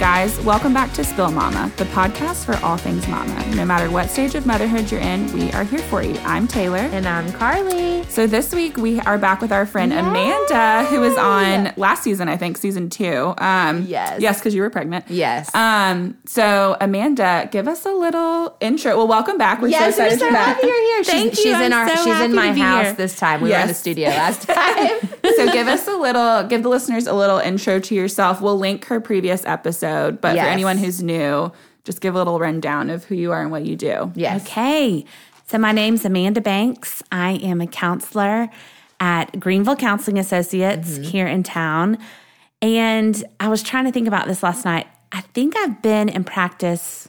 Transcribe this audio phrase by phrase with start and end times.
[0.00, 0.40] Guys?
[0.40, 3.44] Welcome back to Spill Mama, the podcast for all things mama.
[3.54, 6.16] No matter what stage of motherhood you're in, we are here for you.
[6.20, 6.78] I'm Taylor.
[6.78, 8.02] And I'm Carly.
[8.04, 12.30] So this week we are back with our friend Amanda, who was on last season,
[12.30, 13.34] I think, season two.
[13.36, 14.22] Um, Yes.
[14.22, 15.04] Yes, because you were pregnant.
[15.08, 15.54] Yes.
[15.54, 18.96] Um, so Amanda, give us a little intro.
[18.96, 19.60] Well, welcome back.
[19.60, 20.62] We're so excited you're back.
[20.62, 21.04] you're here.
[21.04, 21.52] Thank she's, you.
[21.52, 22.92] She's in I'm our so she's in my house here.
[22.94, 23.42] this time.
[23.42, 24.98] We were in the studio last time.
[25.36, 28.40] so give us a little, give the listeners a little intro to yourself.
[28.40, 29.89] We'll link her previous episode,
[30.20, 31.52] but for anyone who's new,
[31.84, 34.12] just give a little rundown of who you are and what you do.
[34.14, 34.42] yes.
[34.46, 35.04] Okay.
[35.46, 37.02] So my name's Amanda Banks.
[37.10, 38.48] I am a counselor
[39.00, 41.02] at Greenville Counseling Associates Mm-hmm.
[41.02, 41.98] here in town.
[42.62, 44.86] And I was trying to think about this last night.
[45.12, 47.08] I think I've been in practice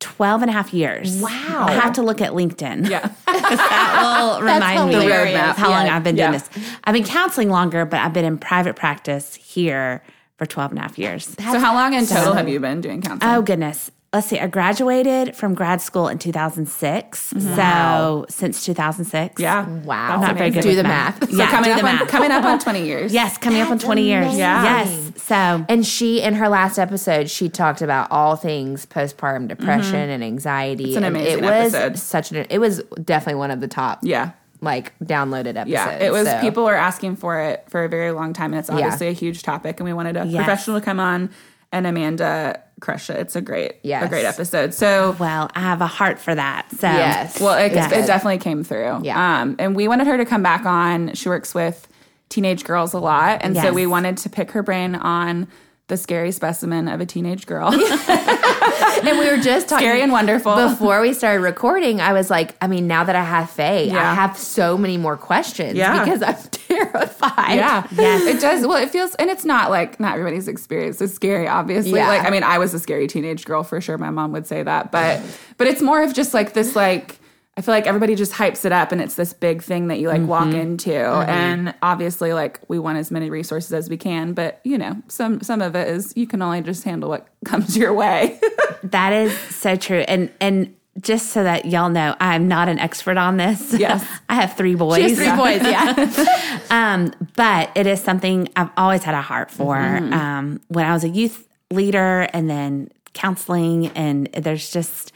[0.00, 1.22] 12 and a half years.
[1.22, 1.64] Wow.
[1.68, 2.90] I have to look at LinkedIn.
[2.90, 3.08] Yeah.
[3.26, 5.56] that will remind me hilarious.
[5.56, 5.96] how long Yeah.
[5.96, 6.38] I've been doing Yeah.
[6.38, 6.50] this.
[6.84, 10.02] I've been counseling longer, but I've been in private practice here
[10.36, 11.24] for 12 and a half years.
[11.26, 13.34] so how long in total have you been doing counseling?
[13.34, 13.90] Oh goodness.
[14.12, 14.38] Let's see.
[14.38, 17.18] I graduated from grad school in 2006.
[17.36, 19.40] So since 2006.
[19.40, 19.68] yeah.
[19.80, 20.14] Wow.
[20.14, 21.20] I'm not very good Do with the math.
[21.20, 21.30] math.
[21.30, 22.08] So Yeah, coming do up the on math.
[22.08, 23.12] coming up on 20 years.
[23.24, 24.24] Yes, coming up on That's 20 years.
[24.26, 24.38] amazing.
[24.38, 25.12] Yes.
[25.24, 25.34] So
[25.68, 29.46] And she, in her last episode, she talked about all things postpartum mm-hmm.
[29.48, 30.84] depression and anxiety.
[30.90, 31.98] It's an and amazing it was episode.
[31.98, 32.46] Such an.
[32.50, 33.98] It was definitely one of the top.
[34.02, 34.30] Yeah.
[34.64, 35.68] Like downloaded episodes.
[35.68, 36.26] Yeah, it was.
[36.28, 39.12] so- People were asking for it for a very long time, and it's obviously a
[39.12, 39.78] huge topic.
[39.78, 40.44] And we wanted a Yes.
[40.44, 41.30] professional to come on,
[41.72, 43.16] and Amanda crushed it.
[43.18, 44.74] It's a great, a great episode.
[44.74, 46.66] So, well, I have a heart for that.
[46.72, 47.40] So Yes.
[47.40, 47.92] well, it, Yes.
[47.92, 49.00] it definitely came through.
[49.02, 49.40] Yeah.
[49.42, 51.14] Um, and we wanted her to come back on.
[51.14, 51.86] She works with
[52.28, 55.46] teenage girls a lot, and so we wanted to pick her brain on
[55.88, 57.68] the scary specimen of a teenage girl.
[57.72, 60.54] and we were just talking Scary and wonderful.
[60.56, 62.00] before we started recording.
[62.00, 64.10] I was like, I mean, now that I have Faye, Yeah.
[64.10, 66.02] I have so many more questions Yeah.
[66.04, 67.56] because I'm terrified.
[67.56, 67.86] Yeah.
[67.92, 68.22] Yes.
[68.34, 68.66] It does.
[68.66, 71.96] Well, it feels, and it's not like not everybody's experience is scary, obviously.
[71.96, 72.08] Yeah.
[72.08, 73.98] Like, I mean, I was a scary teenage girl for sure.
[73.98, 75.20] My mom would say that, but,
[75.58, 77.18] but it's more of just like this, like,
[77.56, 80.08] I feel like everybody just hypes it up and it's this big thing that you
[80.08, 80.92] like walk into.
[80.94, 85.40] And obviously, like, we want as many resources as we can, but you know, some,
[85.40, 88.40] some of it is you can only just handle what comes your way.
[88.82, 90.00] that is so true.
[90.00, 93.72] And and just so that y'all know, I'm not an expert on this.
[93.84, 94.06] Yes.
[94.28, 94.96] I have three boys.
[94.96, 96.60] She has three boys, yeah.
[96.70, 99.76] Um, but it is something I've always had a heart for.
[99.76, 100.12] Mm-hmm.
[100.12, 105.12] Um, when I was a youth leader and then counseling, and there's just,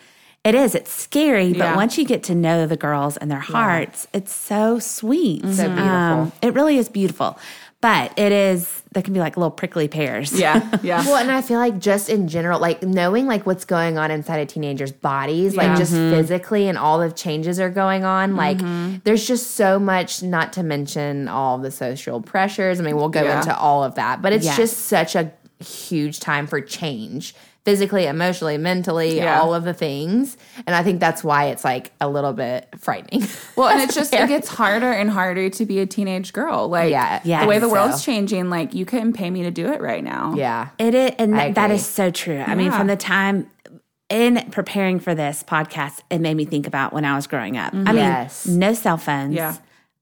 [0.49, 1.77] it is, it's scary, but Yeah.
[1.77, 5.43] once you get to know the girls and their hearts, it's so sweet.
[5.43, 5.85] So beautiful.
[5.89, 7.39] Um, it really is beautiful.
[7.81, 10.33] But it is, there can be like little prickly pears.
[10.33, 10.69] yeah.
[10.83, 11.05] Yeah.
[11.05, 14.39] Well, and I feel like just in general, like knowing like what's going on inside
[14.39, 15.63] of teenagers' bodies, Yeah.
[15.69, 18.35] like just physically and all the changes are going on.
[18.35, 18.59] Like
[19.05, 22.81] there's just so much, not to mention all the social pressures.
[22.81, 23.39] I mean, we'll go Yeah.
[23.39, 24.57] into all of that, but it's Yes.
[24.57, 25.31] just such a
[25.65, 27.33] huge time for change.
[27.69, 29.41] Physically, emotionally, mentally, Yeah.
[29.41, 30.39] all of the things.
[30.67, 33.29] And I think that's why it's like a little bit frightening.
[33.57, 36.69] Well, and it's just it gets harder and harder to be a teenage girl.
[36.69, 37.73] Like Yeah, Yeah, the way the so.
[37.73, 40.35] world's changing, like you couldn't pay me to do it right now.
[40.35, 40.69] yeah.
[40.79, 41.77] It is, and I that agree.
[41.77, 42.43] is so true.
[42.47, 43.51] I mean, from the time
[44.09, 47.75] in preparing for this podcast, it made me think about when I was growing up.
[47.75, 48.47] I Yes.
[48.47, 49.35] mean, no cell phones.
[49.35, 49.57] Yeah.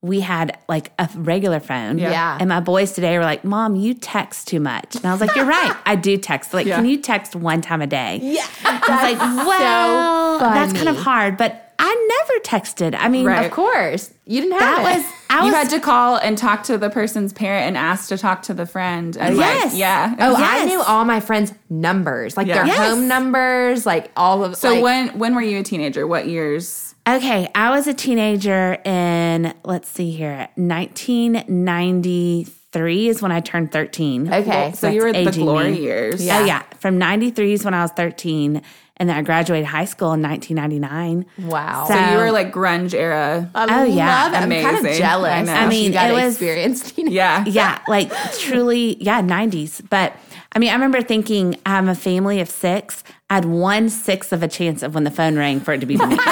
[0.07, 1.99] We had like a regular phone.
[1.99, 2.11] Yeah.
[2.11, 2.39] Yeah.
[2.41, 4.95] And my boys today were like, Mom, you text too much.
[4.97, 5.75] And I was like, You're right.
[5.87, 6.55] I do text.
[6.55, 6.77] Like, Yeah.
[6.77, 8.21] can you text one time a day?
[8.23, 8.47] Yeah.
[8.65, 12.97] I was like, Well, that's kind of hard, but I never texted.
[12.99, 13.45] I mean, Right.
[13.47, 14.13] Of course.
[14.25, 14.99] You didn't have that it.
[15.03, 18.19] was, I you had to call and talk to the person's parent and ask to
[18.19, 19.17] talk to the friend.
[19.17, 19.75] And like, Yes.
[19.77, 20.15] yeah.
[20.19, 22.55] Oh, I knew all my friends' numbers, like Yeah.
[22.55, 22.79] their Yes.
[22.79, 24.57] home numbers, like all of.
[24.57, 26.07] so like, when when were you a teenager?
[26.07, 26.86] What years?
[27.09, 34.33] Okay, I was a teenager in let's see here, 1993 is when I turned 13.
[34.33, 34.73] Okay.
[34.75, 35.83] So you were that's the aging glory me.
[35.83, 36.21] years.
[36.23, 38.61] Oh yeah, from 93 is when I was 13
[38.99, 41.27] and then I graduated high school in 1999.
[41.49, 41.85] Wow.
[41.87, 43.49] So- So you were like grunge era.
[43.55, 44.25] I Oh, yeah.
[44.25, 44.37] love it.
[44.39, 45.31] I'm kind of jealous.
[45.33, 45.53] I know.
[45.53, 46.91] I mean, you got it to was- experience.
[46.93, 47.45] teenage- yeah.
[47.47, 48.11] Yeah, like
[48.41, 49.81] truly, yeah, 90s.
[49.91, 50.15] But
[50.53, 53.05] I mean, I remember thinking I'm a family of six.
[53.31, 55.87] I had one sixth of a chance of when the phone rang for it to
[55.87, 56.17] be me.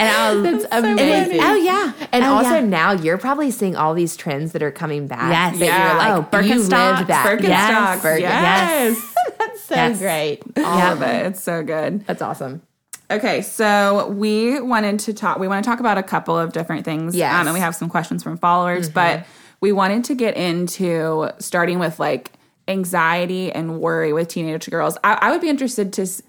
[0.00, 1.40] and I was, That's it was- amazing.
[1.42, 2.60] oh yeah, And Oh, also yeah.
[2.60, 5.30] now you're probably seeing all these trends that are coming back.
[5.52, 5.58] Yes.
[5.60, 5.88] That Yeah.
[5.88, 7.26] you're like, Oh, you Birkenstocks, lived that.
[7.26, 7.42] Birkenstocks.
[7.42, 8.02] Yes.
[8.02, 9.14] Birken- Yes.
[9.38, 9.98] That's so Yes.
[9.98, 10.42] great.
[10.56, 10.92] All Yeah.
[10.92, 11.26] of it.
[11.26, 12.06] It's so good.
[12.06, 12.62] That's awesome.
[13.10, 15.38] Okay, so we wanted to talk.
[15.40, 17.16] We want to talk about a couple of different things.
[17.16, 19.26] Yeah, um, and we have some questions from followers, but
[19.60, 22.30] we wanted to get into starting with like
[22.68, 24.96] anxiety and worry with teenage girls.
[25.02, 26.22] I, I would be interested to s-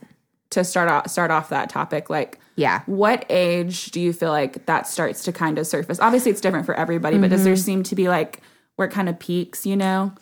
[0.52, 2.10] to start off start off that topic.
[2.10, 2.82] Like, Yeah.
[2.86, 6.00] what age do you feel like that starts to kind of surface?
[6.00, 7.62] Obviously, it's different for everybody, but does there mm-hmm.
[7.62, 8.42] seem to be like
[8.76, 9.66] where it kind of peaks?
[9.66, 10.14] You know?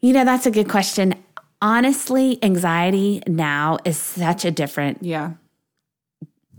[0.00, 1.14] You know, that's a good question.
[1.60, 5.34] honestly, anxiety now is such a different Yeah.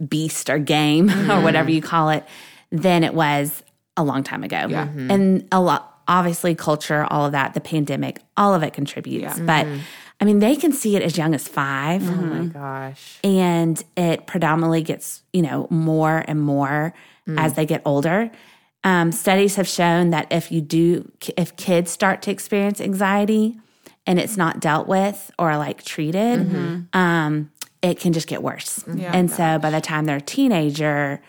[0.08, 1.76] beast or game or whatever mm-hmm.
[1.76, 2.24] you call it
[2.72, 3.64] than it was
[3.98, 4.68] a long time ago.
[4.70, 4.88] Yeah.
[5.10, 9.40] And a lot, obviously, culture, all of that, the pandemic, all of it contributes.
[9.40, 9.80] But mm-hmm.
[10.22, 13.20] I mean, they can see it as young as 5 Oh my gosh.
[13.24, 16.94] and it predominantly gets you know more and more
[17.38, 18.32] as they get older.
[18.86, 23.58] Um, studies have shown that if you do if kids start to experience anxiety
[24.06, 27.50] and it's not dealt with or like treated um,
[27.82, 28.84] it can just get worse.
[28.94, 29.12] Yeah.
[29.14, 31.22] and so by the time they're a teenager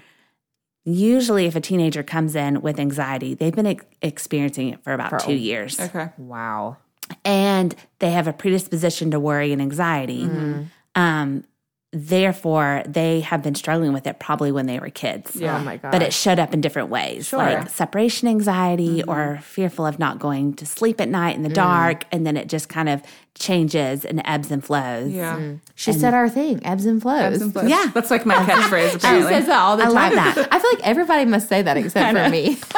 [0.85, 5.21] usually if a teenager comes in with anxiety they've been ex- experiencing it for about
[5.21, 5.79] two years.
[5.81, 6.11] Okay.
[6.19, 6.77] Wow.
[7.25, 10.25] And they have a predisposition to worry and anxiety.
[10.25, 10.63] Mm-hmm.
[10.95, 11.45] Um,
[11.93, 15.37] therefore, they have been struggling with it probably when they were kids.
[15.37, 15.59] Yeah.
[15.59, 15.93] Oh my god.
[15.93, 19.11] But it showed up in different ways, like separation anxiety mm-hmm.
[19.11, 21.55] or fearful of not going to sleep at night in the mm.
[21.55, 22.05] dark.
[22.11, 23.03] And then it just kind of
[23.35, 25.13] changes and ebbs and flows.
[25.13, 25.37] Yeah.
[25.37, 25.61] Mm.
[25.75, 27.21] she said our thing, ebbs and flows.
[27.21, 27.69] Ebbs and flows.
[27.69, 27.91] Yeah.
[27.95, 29.95] That's like my catchphrase, She says that all the I time.
[29.95, 30.49] love that.
[30.53, 32.59] I feel like everybody must say that except for me.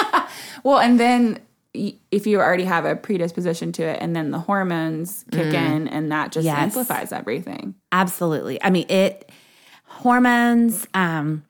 [0.67, 1.41] Well, and then y-
[2.11, 6.11] if you already have a predisposition to it, and then the hormones kick in, and
[6.13, 6.59] that just Yes.
[6.59, 7.75] amplifies everything.
[7.93, 8.63] Absolutely.
[8.63, 9.31] I mean, it
[9.85, 11.45] hormones, um,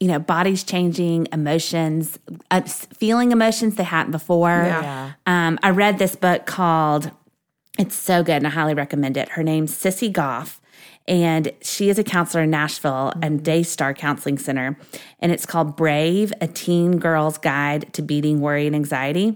[0.00, 2.18] you know, bodies changing, emotions,
[2.50, 4.48] uh, s- feeling emotions they hadn't before.
[4.64, 5.12] Yeah.
[5.26, 7.10] Um, I read this book called,
[7.78, 9.30] it's so good and I highly recommend it.
[9.30, 10.60] Her name's Sissy Goff.
[11.08, 14.78] And she is a counselor in Nashville and Daystar Counseling Center.
[15.20, 19.34] And it's called Brave, a teen girl's guide to beating worry and anxiety.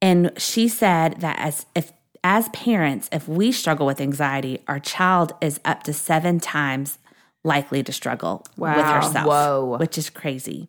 [0.00, 1.92] And she said that as if
[2.24, 6.98] as parents, if we struggle with anxiety, our child is up to seven times
[7.44, 8.94] likely to struggle with Wow.
[9.00, 9.26] herself.
[9.26, 9.76] Whoa.
[9.78, 10.68] Which is crazy.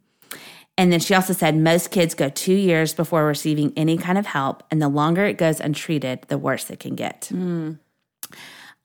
[0.78, 4.28] And then she also said most kids go two years before receiving any kind of
[4.28, 7.30] help, and the longer it goes untreated, the worse it can get.
[7.34, 7.80] Um,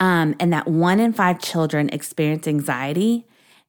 [0.00, 3.26] and that one in five children experience anxiety,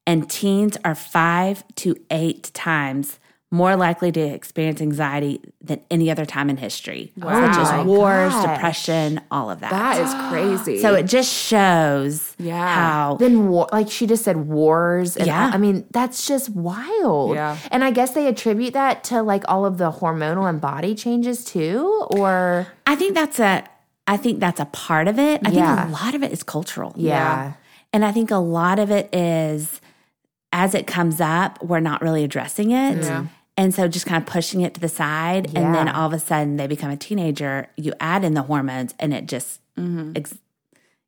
[0.07, 3.19] and teens are five to eight times
[3.55, 7.85] more likely to experience anxiety than any other time in history, such oh my as
[7.85, 8.43] wars, gosh.
[8.55, 9.71] depression, all of that.
[9.71, 10.81] That is crazy.
[10.81, 12.75] so it just shows Yeah.
[12.75, 15.15] how Then war, like she just said, wars.
[15.17, 15.51] And Yeah.
[15.53, 17.35] I mean, that's just wild.
[17.35, 17.57] Yeah.
[17.71, 21.43] And I guess they attribute that to like all of the hormonal and body changes
[21.45, 23.63] too, or I think that's a
[24.07, 25.41] I think that's a part of it.
[25.45, 25.75] I Yeah.
[25.85, 26.93] think a lot of it is cultural.
[26.95, 27.53] yeah.
[27.93, 29.79] And I think a lot of it is
[30.51, 33.03] as it comes up, we're not really addressing it.
[33.03, 33.25] Yeah.
[33.57, 35.55] And so just kind of pushing it to the side.
[35.55, 37.67] And then all of a sudden they become a teenager.
[37.77, 40.11] You add in the hormones and it just, mm-hmm.
[40.15, 40.37] ex,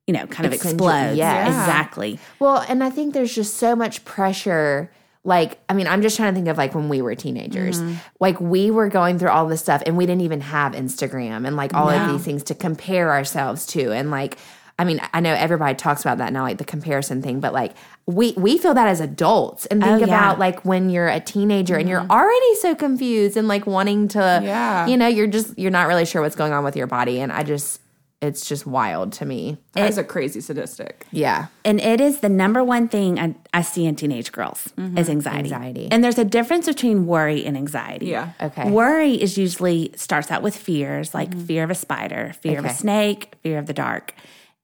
[0.06, 1.18] you know, kind of explodes.
[1.18, 2.20] Yeah, Exactly.
[2.40, 4.90] Well, and I think there's just so much pressure.
[5.26, 7.82] Like, I mean, I'm just trying to think of like when we were teenagers.
[7.82, 7.96] Mm-hmm.
[8.22, 11.58] Like, we were going through all this stuff and we didn't even have Instagram and
[11.58, 13.92] like all of these things to compare ourselves to.
[13.92, 14.38] And like,
[14.80, 17.74] I mean, I know everybody talks about that now, like the comparison thing, but like
[18.06, 20.06] we we feel that as adults and think Oh, yeah.
[20.06, 22.12] about like when you're a teenager and you're mm-hmm.
[22.12, 24.86] already so confused and like wanting to, Yeah.
[24.86, 27.32] you know, you're just you're not really sure what's going on with your body, and
[27.32, 27.82] I just
[28.20, 29.58] it's just wild to me.
[29.74, 31.06] that is a crazy statistic.
[31.12, 34.98] Yeah, And it is the number one thing I, I see in teenage girls mm-hmm.
[34.98, 35.54] is anxiety.
[35.54, 35.88] Anxiety.
[35.92, 38.07] And there's a difference between worry and anxiety.
[38.07, 38.31] Yeah.
[38.42, 38.72] Okay.
[38.72, 41.46] Worry is usually starts out with fears, like mm-hmm.
[41.46, 44.16] fear of a spider, fear of a snake, fear of the dark.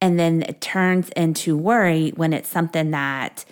[0.03, 3.45] And then it turns into worry when it's something that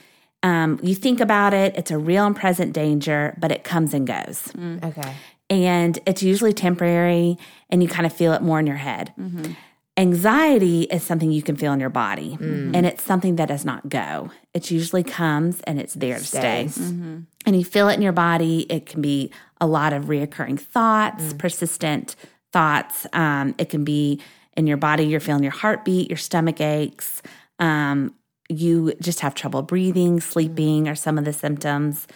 [0.43, 4.05] um, you think about it, it's a real and present danger, but it comes and
[4.05, 4.49] goes.
[4.53, 4.83] Mm.
[4.83, 5.15] okay.
[5.49, 7.37] And it's usually temporary
[7.69, 9.13] and you kind of feel it more in your head.
[9.17, 9.53] Mm-hmm.
[9.95, 12.75] Anxiety is something you can feel in your body, mm.
[12.75, 14.31] and it's something that does not go.
[14.53, 16.67] It usually comes and it's there to stay.
[16.67, 16.91] Stays.
[16.91, 17.19] Mm-hmm.
[17.45, 18.65] And you feel it in your body.
[18.69, 19.31] It can be
[19.61, 21.37] a lot of reoccurring thoughts, mm.
[21.37, 22.15] persistent
[22.51, 23.07] thoughts.
[23.13, 24.21] Um, it can be
[24.57, 27.21] in your body, you're feeling your heartbeat, your stomach aches.
[27.59, 28.15] Um,
[28.49, 30.29] you just have trouble breathing, mm-hmm.
[30.29, 32.07] sleeping, or some of the symptoms.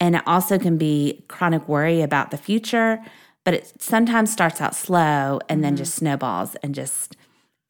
[0.00, 2.98] And it also can be chronic worry about the future,
[3.44, 5.78] but it sometimes starts out slow and then mm-hmm.
[5.78, 7.16] just snowballs and just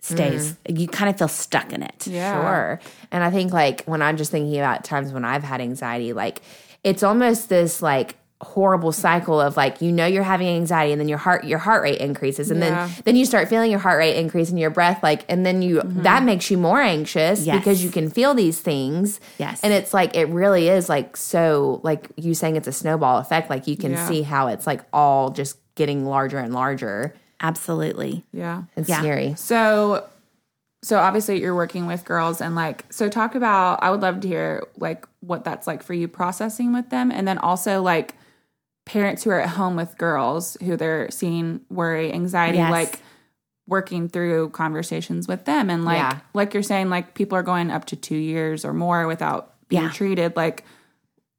[0.01, 0.53] stays.
[0.67, 0.81] Mm.
[0.81, 2.07] You kind of feel stuck in it.
[2.07, 2.41] Yeah.
[2.41, 2.81] Sure.
[3.11, 6.41] And I think like when I'm just thinking about times when I've had anxiety, like
[6.83, 11.09] it's almost this like horrible cycle of like you know you're having anxiety and then
[11.09, 12.87] your heart your heart rate increases and Yeah.
[12.87, 15.63] then then you start feeling your heart rate increase and your breath like and then
[15.63, 16.03] you mm-hmm.
[16.03, 17.59] that makes you more anxious Yes.
[17.59, 19.61] because you can feel these things Yes.
[19.65, 23.51] and it's like it really is like so like you saying it's a snowball effect
[23.51, 24.07] like you can Yeah.
[24.07, 28.25] see how it's like all just getting larger and larger Absolutely.
[28.33, 28.63] Yeah.
[28.77, 29.01] it's Yeah.
[29.01, 30.05] scary So,
[30.83, 33.83] so obviously you're working with girls, and like, so talk about.
[33.83, 37.27] I would love to hear like what that's like for you processing with them, and
[37.27, 38.15] then also like
[38.85, 42.59] parents who are at home with girls who they're seeing worry, anxiety.
[42.59, 42.71] Yes.
[42.71, 43.01] Like,
[43.67, 46.19] working through conversations with them and like Yeah.
[46.35, 49.85] like you're saying like people are going up to 2 years or more without being
[49.85, 49.91] Yeah.
[49.91, 50.65] treated like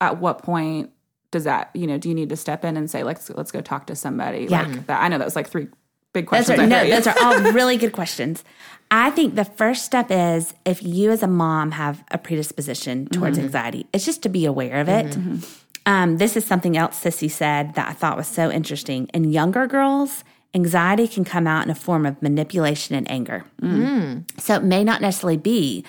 [0.02, 0.90] at what point
[1.30, 3.62] does that you know do you need to step in and say let's let's go
[3.62, 4.64] talk to somebody Yeah.
[4.64, 5.68] like that I know that was like three
[6.14, 8.44] big Those questions are, no, those are all really good questions.
[8.90, 13.38] I think the first step is if you as a mom have a predisposition towards
[13.38, 13.48] mm-hmm.
[13.48, 15.08] anxiety, it's just to be aware of it.
[15.08, 15.38] Mm-hmm.
[15.86, 19.08] Um, this is something else Sissy said that I thought was so interesting.
[19.14, 20.24] In younger girls,
[20.54, 23.46] anxiety can come out in a form of manipulation and anger.
[23.62, 24.24] Mm.
[24.40, 25.86] So it may not necessarily be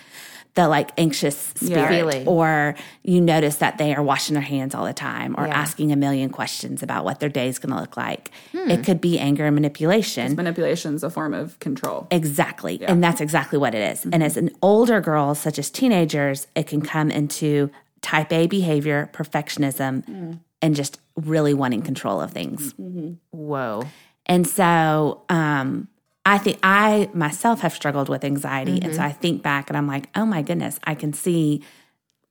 [0.56, 2.26] the like anxious spirit Feeling.
[2.26, 5.54] or you notice that they are washing their hands all the time or Yeah.
[5.54, 8.30] asking a million questions about what their day is going to look like.
[8.52, 8.70] Hmm.
[8.70, 10.34] It could be anger and manipulation.
[10.34, 12.82] manipulation is a form of control Exactly.
[12.82, 14.04] And that's exactly what it is.
[14.04, 14.22] And mm-hmm.
[14.22, 17.70] as an older girl, such as teenagers, it can come into
[18.06, 20.38] type A behavior, perfectionism, mm.
[20.62, 22.72] and just really wanting control of things.
[22.74, 23.14] Mm-hmm.
[23.32, 23.82] Whoa.
[24.26, 25.88] And so um,
[26.24, 28.80] I think I myself have struggled with anxiety.
[28.80, 29.08] And so mm-hmm.
[29.08, 31.64] I think back and I'm like, oh my goodness, I can see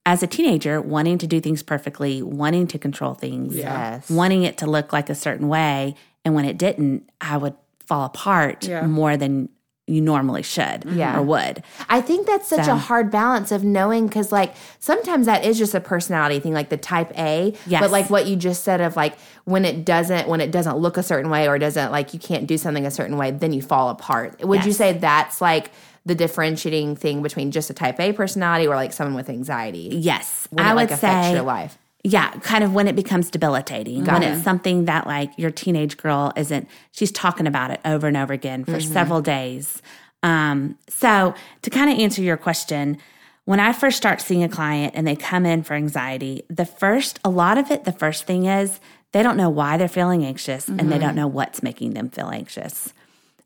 [0.06, 4.10] as a teenager wanting to do things perfectly, wanting to control things, Yes.
[4.10, 5.96] wanting it to look like a certain way.
[6.24, 7.56] And when it didn't, I would
[7.86, 8.86] fall apart Yeah.
[8.86, 9.50] more than
[9.88, 11.16] you normally should Yeah.
[11.18, 11.62] or would.
[11.90, 15.60] I think that's such So- a hard balance of knowing because, like, sometimes that is
[15.60, 17.54] just a personality thing, like the type A.
[17.68, 17.82] Yes.
[17.82, 19.14] But like what you just said of like
[19.44, 22.48] when it doesn't when it doesn't look a certain way or doesn't like you can't
[22.48, 24.44] do something a certain way, then you fall apart.
[24.44, 25.70] Would you say that's like
[26.04, 29.90] the differentiating thing between just a type A personality or like someone with anxiety?
[29.94, 30.48] Yes.
[30.50, 31.78] When I it like would affects say your life.
[32.08, 34.06] Yeah, kind of when it becomes debilitating.
[34.06, 34.34] when it.
[34.36, 38.32] it's something that like your teenage girl isn't she's talking about it over and over
[38.32, 38.94] again for Mm-hmm.
[38.94, 39.82] several days.
[40.22, 41.34] Um, so
[41.64, 42.98] to kind of answer your question,
[43.46, 47.20] when I first start seeing a client and they come in for anxiety, the first
[47.24, 48.80] a lot of it, the first thing is
[49.12, 51.00] they don't know why they're feeling anxious and they Mm-hmm.
[51.00, 52.94] don't know what's making them feel anxious.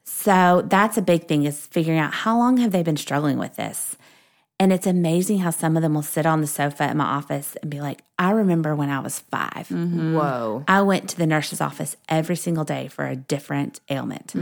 [0.04, 3.56] So that's a big thing is figuring out how long have they been struggling with
[3.56, 3.89] this?
[4.62, 7.56] And it's amazing how some of them will sit on the sofa in my office
[7.62, 10.16] and be like, I remember when I was 5 Mm-hmm.
[10.16, 10.66] Whoa.
[10.68, 14.34] I went to the nurse's office every single day for a different ailment.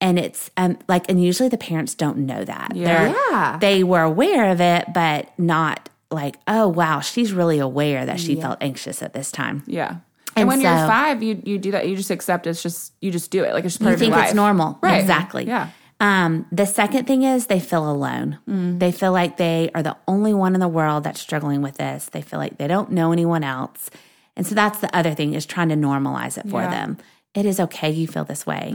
[0.00, 2.72] And it's um, like, and usually the parents don't know that.
[2.74, 3.58] They're- Yeah.
[3.60, 8.34] They were aware of it, but not like, oh, wow, she's really aware that she
[8.40, 9.62] felt anxious at this time.
[9.66, 9.88] Yeah.
[9.90, 10.00] And,
[10.36, 11.86] And when you're five, you you do that.
[11.86, 13.52] You just accept it's just you just do it.
[13.52, 14.78] Like it's just part You of your think it's normal.
[14.80, 14.98] Right.
[14.98, 15.44] Exactly.
[15.46, 15.68] Yeah.
[16.02, 18.38] Um, the second thing is they feel alone.
[18.80, 22.06] They feel like they are the only one in the world that's struggling with this.
[22.06, 23.88] They feel like they don't know anyone else.
[24.36, 26.70] And so that's the other thing is trying to normalize it for Yeah.
[26.70, 26.98] them.
[27.34, 28.74] It is okay you feel this way.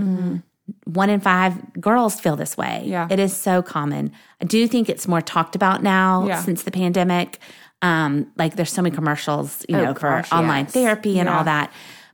[0.85, 2.83] One in five girls feel this way.
[2.85, 3.07] Yeah.
[3.09, 4.11] It is so common.
[4.41, 6.41] I do think it's more talked about now Yeah.
[6.41, 7.39] since the pandemic.
[7.81, 10.73] Um, like there's so many commercials, you Oh, know, for gosh, online yes.
[10.73, 11.71] therapy and all that.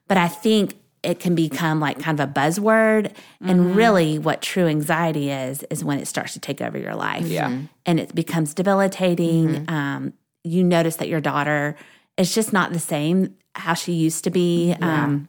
[0.08, 3.12] But I think it can become like kind of a buzzword.
[3.12, 3.50] Mm-hmm.
[3.50, 7.26] And really, what true anxiety is, is when it starts to take over your life.
[7.26, 7.50] Yeah.
[7.50, 7.66] Mm-hmm.
[7.86, 9.66] And it becomes debilitating.
[9.70, 11.76] Um, you notice that your daughter
[12.18, 14.76] is just not the same how she used to be.
[14.82, 15.28] Um,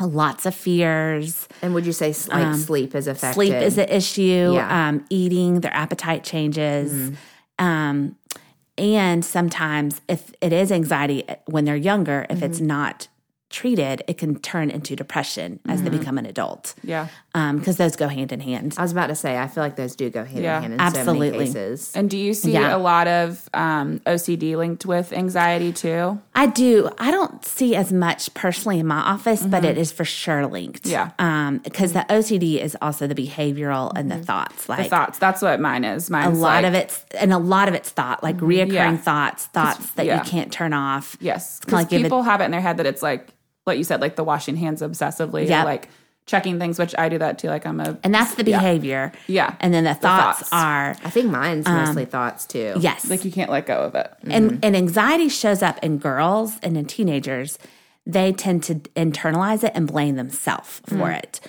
[0.00, 1.46] lots of fears.
[1.60, 3.34] And would you say like sleep is affected?
[3.34, 4.52] Sleep is an issue.
[4.54, 4.88] Yeah.
[4.88, 6.92] Um, eating, their appetite changes.
[6.92, 7.64] Mm-hmm.
[7.64, 8.16] Um,
[8.78, 12.46] and sometimes, if it is anxiety uh, when they're younger, if Mm-hmm.
[12.46, 13.08] it's not
[13.50, 15.90] treated, it can turn into depression as Mm-hmm.
[15.90, 16.74] they become an adult.
[16.84, 17.08] Yeah.
[17.32, 18.74] Because those go hand in hand.
[18.78, 20.62] I was about to say, I feel like those do go hand Yeah.
[20.62, 21.46] in hand in so many Absolutely.
[21.46, 21.92] cases.
[21.94, 22.74] And do you see Yeah.
[22.74, 26.20] a lot of um, OCD linked with anxiety too?
[26.34, 26.90] I do.
[26.98, 30.84] I don't see as much personally in my office, but it is for sure linked.
[30.84, 30.90] Mm-hmm.
[30.92, 31.10] Yeah.
[31.18, 34.68] Um, because the OCD is also the behavioral and the thoughts.
[34.68, 34.84] Like Mm-hmm.
[34.84, 35.18] The thoughts.
[35.18, 36.08] That's what mine is.
[36.08, 38.96] a lot like, of it's and a lot of it's thought, like reoccurring Yeah.
[38.96, 40.22] thoughts, thoughts that yeah.
[40.22, 41.16] you can't turn off.
[41.20, 41.58] Yes.
[41.60, 43.28] Because like give it- people have it in their head that it's like
[43.70, 45.64] what you said, like the washing hands obsessively, Yep.
[45.64, 45.88] like
[46.26, 47.48] checking things, which I do that too.
[47.48, 49.10] Like I'm a And that's the behavior.
[49.26, 49.54] Yeah.
[49.60, 50.52] And then the thoughts, thoughts.
[50.52, 52.74] are I think mine's Um, mostly thoughts too.
[52.78, 53.08] yes.
[53.10, 54.12] like you can't let go of it.
[54.24, 57.58] and and anxiety shows up in girls and in teenagers
[58.06, 61.18] they tend to internalize it and blame themselves for Mm.
[61.22, 61.40] it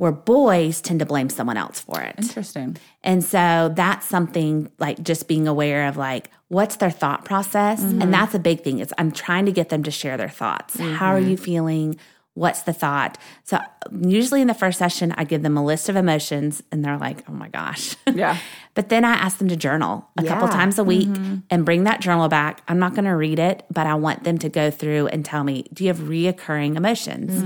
[0.00, 2.14] where boys tend to blame someone else for it.
[2.16, 2.78] Interesting.
[3.04, 7.82] and so that's something like just being aware of like what's their thought process?
[7.82, 8.10] And mm-hmm.
[8.10, 10.80] that's a big thing is i'm trying to get them to share their thoughts.
[10.80, 11.30] How are mm-hmm.
[11.30, 11.96] you feeling
[12.34, 13.58] what's the thought so
[14.00, 17.28] usually in the first session i give them a list of emotions and they're like
[17.28, 18.36] oh my gosh Yeah.
[18.74, 21.08] But then I ask them to journal a couple times a week
[21.50, 22.62] and bring that journal back.
[22.68, 25.42] I'm not going to read it, but I want them to go through and tell
[25.42, 27.42] me, do you have reoccurring emotions?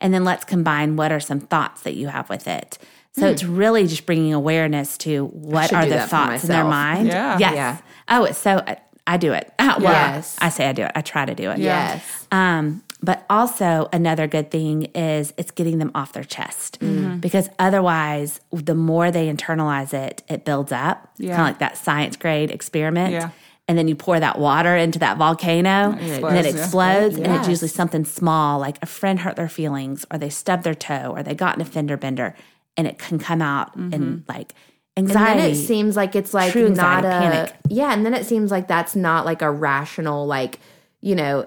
[0.00, 2.78] And then let's combine what are some thoughts that you have with it.
[3.12, 7.08] So it's really just bringing awareness to what are the thoughts in their mind.
[7.08, 7.36] Yeah.
[7.38, 7.54] Yes.
[7.54, 7.78] Yeah.
[8.08, 8.64] Oh, it's so,
[9.06, 9.52] I do it.
[9.58, 10.36] Well, Yes.
[10.40, 10.92] I say I do it.
[10.94, 11.58] I try to do it.
[11.58, 12.26] Yes.
[12.30, 17.18] Um, but also another good thing is it's getting them off their chest Mm-hmm.
[17.18, 21.08] because otherwise, the more they internalize it, it builds up.
[21.16, 21.36] Yeah.
[21.36, 23.12] Kind of like that science grade experiment.
[23.12, 23.30] Yeah.
[23.68, 26.60] And then you pour that water into that volcano and explodes, it yeah.
[26.62, 27.16] explodes.
[27.16, 27.38] And Yes.
[27.40, 31.12] it's usually something small, like a friend hurt their feelings, or they stubbed their toe,
[31.14, 32.34] or they got in a fender bender.
[32.78, 34.54] And it can come out in like
[34.96, 35.40] And anxiety.
[35.40, 37.54] then it seems like it's like True not a panic.
[37.68, 40.58] yeah, and then it seems like that's not like a rational like
[41.00, 41.46] you know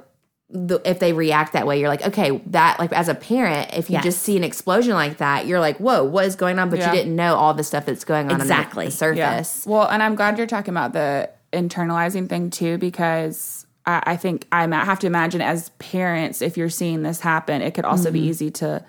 [0.54, 3.90] the, if they react that way, you're like okay that like as a parent, if
[3.90, 4.04] you Yes.
[4.04, 6.70] just see an explosion like that, you're like whoa, what is going on?
[6.70, 6.92] But Yeah.
[6.92, 8.86] you didn't know all the stuff that's going on Exactly.
[8.86, 9.66] under the surface.
[9.66, 14.48] Well, and I'm glad you're talking about the internalizing thing too, because I, I think
[14.52, 18.14] I have to imagine as parents, if you're seeing this happen, it could also Mm-hmm.
[18.14, 18.84] be easy to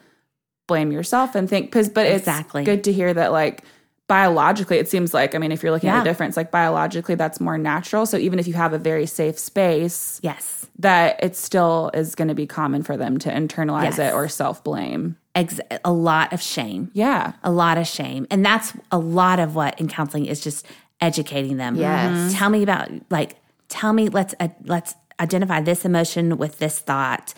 [0.68, 2.64] blame yourself and think, cause, but it's Exactly.
[2.64, 3.62] good to hear that like
[4.08, 5.98] biologically, it seems like, I mean, if you're looking at Yeah.
[6.00, 8.04] the difference, like biologically, that's more natural.
[8.06, 10.66] So even if you have a very safe space, yes.
[10.78, 13.98] that it still is going to be common for them to internalize Yes.
[13.98, 15.16] it or self blame.
[15.34, 16.90] Ex- a lot of shame.
[16.92, 17.32] Yeah.
[17.42, 20.66] a lot of shame and that's a lot of what in counseling is just
[21.00, 22.10] educating them Yes.
[22.34, 22.38] Mhm.
[22.38, 23.36] tell me about like
[23.68, 27.32] tell me let's uh, let's identify this emotion with this thought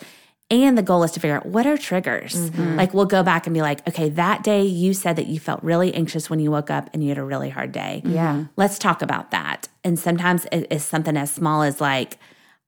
[0.51, 2.77] and the goal is to figure out what are triggers Mm-hmm.
[2.77, 5.63] like we'll go back and be like okay that day you said that you felt
[5.63, 8.45] really anxious when you woke up and you had a really hard day Yeah.
[8.57, 12.19] let's talk about that and sometimes it is something as small as like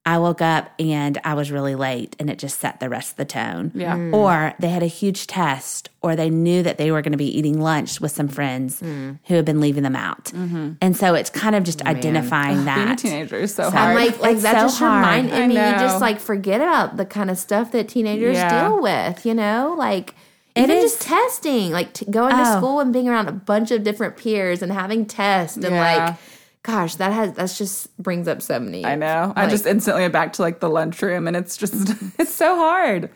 [0.07, 3.17] I woke up and I was really late and it just set the rest of
[3.17, 3.73] the tone.
[3.75, 3.97] Yeah.
[3.97, 4.15] Mm.
[4.15, 7.37] Or they had a huge test or they knew that they were going to be
[7.37, 9.19] eating lunch with some friends Mm.
[9.25, 10.27] who had been leaving them out.
[10.27, 10.75] Mm-hmm.
[10.81, 12.99] And so it's kind of just identifying Being a that.
[12.99, 15.05] teenager is so I'm like, like It's that so just hard.
[15.05, 15.55] reminded I me.
[15.55, 18.69] You just like forget about the kind of stuff that teenagers Yeah.
[18.69, 19.27] deal with.
[19.27, 20.15] You know, like
[20.55, 22.59] even is- just testing, like t- going to Oh.
[22.59, 25.97] school and being around a bunch of different peers and having tests and Yeah.
[26.07, 26.15] like,
[26.67, 28.85] gosh, that has that's just brings up so many.
[28.85, 29.33] I know.
[29.37, 31.75] I just instantly went back to like the lunchroom and it's just,
[32.19, 33.09] it's so hard.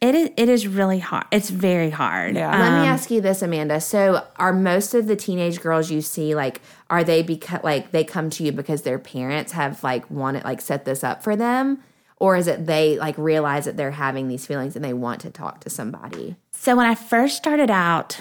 [0.00, 1.24] It is, it is really hard.
[1.30, 2.34] It's very hard.
[2.34, 2.50] Yeah.
[2.50, 3.80] Let Um, me ask you this, Amanda.
[3.80, 8.04] So, are most of the teenage girls you see like are they because like they
[8.04, 11.78] come to you because their parents have like wanted like set this up for them,
[12.18, 15.30] or is it they like realize that they're having these feelings and they want to
[15.30, 16.36] talk to somebody?
[16.52, 18.20] So when I first started out,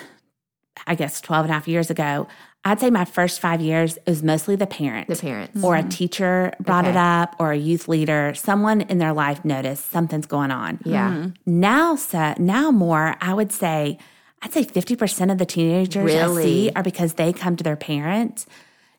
[0.88, 2.28] I guess 12 and a half years ago,
[2.65, 5.10] I'd say my first five years, it was mostly the parent.
[5.10, 5.62] The parents.
[5.62, 5.89] Or a mm-hmm.
[5.89, 10.52] teacher brought it up, or a youth leader, someone in their life noticed something's going
[10.52, 10.80] on.
[10.86, 11.12] Yeah.
[11.12, 11.60] Mm-hmm.
[11.60, 13.97] Now, so, now more, I would say,
[14.41, 16.43] I'd say 50% of the teenagers I Really?
[16.43, 18.45] see are because they come to their parent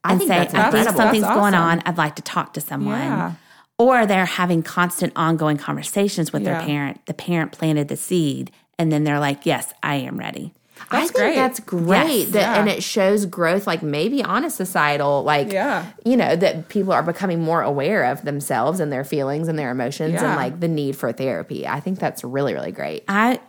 [0.04, 1.82] and say, that's I think something's That's going on.
[1.86, 2.98] I'd like to talk to someone.
[2.98, 3.32] Yeah.
[3.78, 7.04] Or they're having constant ongoing conversations with their parent.
[7.06, 10.52] The parent planted the seed, and then they're like, Yes, I am ready.
[10.90, 11.34] I think great.
[11.36, 12.08] that's great.
[12.26, 12.28] Yes.
[12.30, 12.60] that, Yeah.
[12.60, 15.86] And it shows growth, like maybe on a societal, like, Yeah.
[16.04, 19.70] you know, that people are becoming more aware of themselves and their feelings and their
[19.70, 21.66] emotions and like the need for therapy.
[21.66, 23.04] I think that's really, really great.
[23.08, 23.40] I,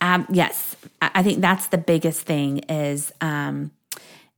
[0.00, 3.70] um, yes, I I think that's the biggest thing is, um,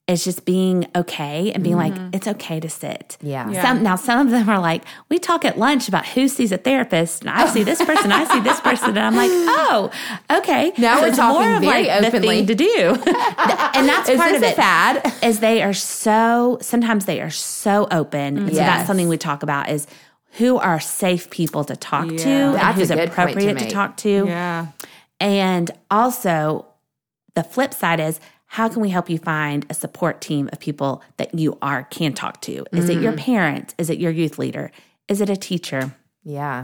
[0.07, 2.11] is just being okay and being like, mm-hmm.
[2.13, 3.17] it's okay to sit.
[3.23, 3.49] Yeah.
[3.51, 3.63] Yeah.
[3.63, 6.59] Some now some of them are like, we talk at lunch about who sees a
[6.59, 9.91] therapist, and I see this person, I see this person, and I'm like, oh,
[10.31, 10.73] okay.
[10.77, 12.67] Now we're it's talking more of very like the thing to do,
[13.07, 14.57] and that's Is part this of a it.
[14.57, 15.15] fad?
[15.23, 18.37] Is they are so sometimes they are so open.
[18.39, 18.67] And So Yes.
[18.67, 19.87] that's something we talk about is
[20.33, 22.47] who are safe people to talk to, Yeah.
[22.51, 24.27] and That's a who's good point to appropriate to talk to.
[24.27, 24.67] Yeah.
[25.19, 26.67] And also,
[27.35, 28.21] the flip side is
[28.55, 32.13] how can we help you find a support team of people that you are can
[32.13, 32.65] talk to?
[32.71, 33.25] Is it your mm-hmm.
[33.25, 33.75] parents?
[33.79, 34.71] Is it your youth leader?
[35.09, 35.97] Is it a teacher?
[36.23, 36.63] Yeah.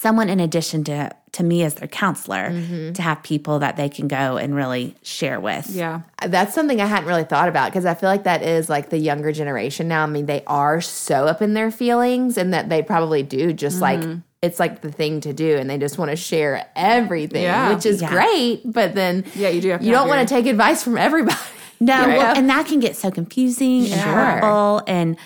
[0.00, 2.92] Someone in addition to to me as their counselor Mm-hmm.
[2.94, 5.68] to have people that they can go and really share with.
[5.70, 6.00] Yeah.
[6.26, 8.98] That's something I hadn't really thought about because I feel like that is like the
[8.98, 10.02] younger generation now.
[10.02, 13.80] I mean, they are so up in their feelings and that they probably do just
[13.80, 14.02] like
[14.42, 17.74] it's like the thing to do and they just want to share everything, Yeah.
[17.74, 18.10] which is Yeah.
[18.10, 18.62] great.
[18.64, 21.36] But then Yeah, you do have you don't want to take advice from everybody.
[21.78, 22.16] No, Right.
[22.18, 24.12] well, and that can get so confusing and Sure.
[24.14, 25.16] hurtful and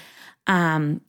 [0.49, 1.01] um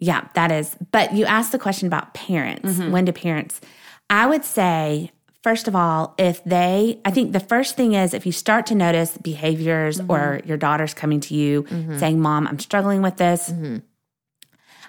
[0.00, 0.76] yeah, that is.
[0.90, 2.68] But you asked the question about parents.
[2.72, 2.90] Mm-hmm.
[2.90, 3.60] When do parents?
[4.08, 8.26] I would say first of all, if they I think the first thing is if
[8.26, 10.10] you start to notice behaviors Mm-hmm.
[10.10, 11.64] or your daughter's coming to you
[11.98, 13.78] saying, "Mom, I'm struggling with this." Mm-hmm.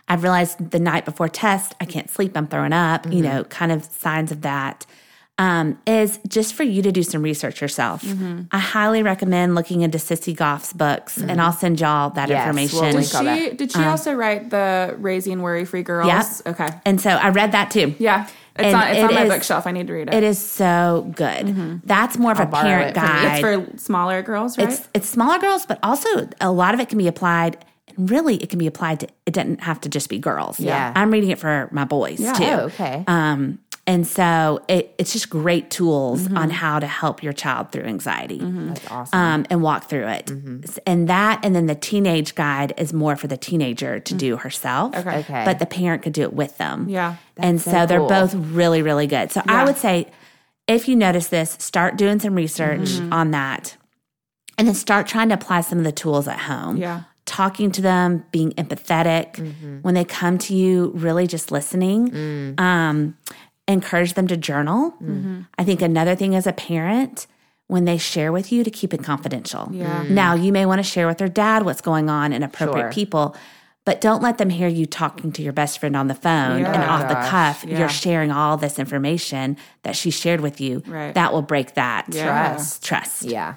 [0.07, 3.11] I've realized the night before test, I can't sleep, I'm throwing up, Mm-hmm.
[3.13, 4.85] you know, kind of signs of that
[5.41, 8.03] um, is just for you to do some research yourself.
[8.03, 8.41] Mm-hmm.
[8.51, 12.79] I highly recommend looking into Sissy Goff's books, and I'll send y'all that Yes, information.
[12.79, 13.57] we'll Did she, that.
[13.57, 16.07] did she also write the Raising Worry Free Girls?
[16.07, 16.25] Yep.
[16.59, 16.69] Okay.
[16.85, 17.95] and so I read that too.
[17.97, 18.27] Yeah.
[18.55, 19.65] It's And on, it's it on my is- bookshelf.
[19.65, 20.13] I need to read it.
[20.13, 21.81] It is so good.
[21.85, 23.31] That's more of a borrow parent it guide.
[23.31, 23.39] it's
[23.73, 24.67] for smaller girls, right?
[24.69, 27.57] It's it's smaller girls, but also a lot of it can be applied.
[27.87, 29.07] And really, it can be applied to.
[29.25, 30.59] It doesn't have to just be girls.
[30.59, 30.91] Yeah.
[30.95, 32.25] I'm reading it for my boys too.
[32.43, 33.03] Oh, okay.
[33.07, 37.83] Um, and so it, it's just great tools on how to help your child through
[37.83, 39.19] anxiety That's awesome.
[39.19, 40.29] um, and walk through it.
[40.85, 44.95] And that, and then the teenage guide is more for the teenager to do herself.
[44.95, 45.19] Okay.
[45.19, 45.43] Okay.
[45.45, 46.87] But the parent could do it with them.
[46.89, 47.15] Yeah.
[47.37, 49.31] and so so, they're both really, really good.
[49.31, 49.61] So Yeah.
[49.61, 50.07] I would say
[50.67, 53.11] if you notice this, start doing some research Mm-hmm.
[53.13, 53.75] on that
[54.57, 56.77] and then start trying to apply some of the tools at home.
[56.77, 57.03] Yeah.
[57.25, 59.37] Talking to them, being empathetic.
[59.81, 62.55] When they come to you, really just listening.
[62.59, 63.17] Um,
[63.71, 64.93] encourage them to journal.
[65.57, 67.27] I think another thing as a parent,
[67.67, 69.69] when they share with you, to keep it confidential.
[69.71, 70.03] Yeah.
[70.09, 72.91] Now, you may want to share with their dad what's going on and appropriate Sure.
[72.91, 73.35] people,
[73.85, 76.83] but don't let them hear you talking to your best friend on the phone and
[76.83, 76.89] Yeah.
[76.93, 77.65] off the cuff.
[77.67, 77.79] Yeah.
[77.79, 80.83] You're sharing all this information that she shared with you.
[80.85, 81.13] Right.
[81.15, 82.25] That will break that Yeah.
[82.53, 82.83] Trust.
[82.83, 83.23] trust.
[83.23, 83.55] Yeah.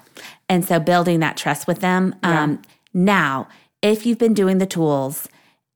[0.49, 2.15] And so building that trust with them.
[2.23, 2.61] Um,
[2.93, 3.47] now,
[3.81, 5.27] if you've been doing the tools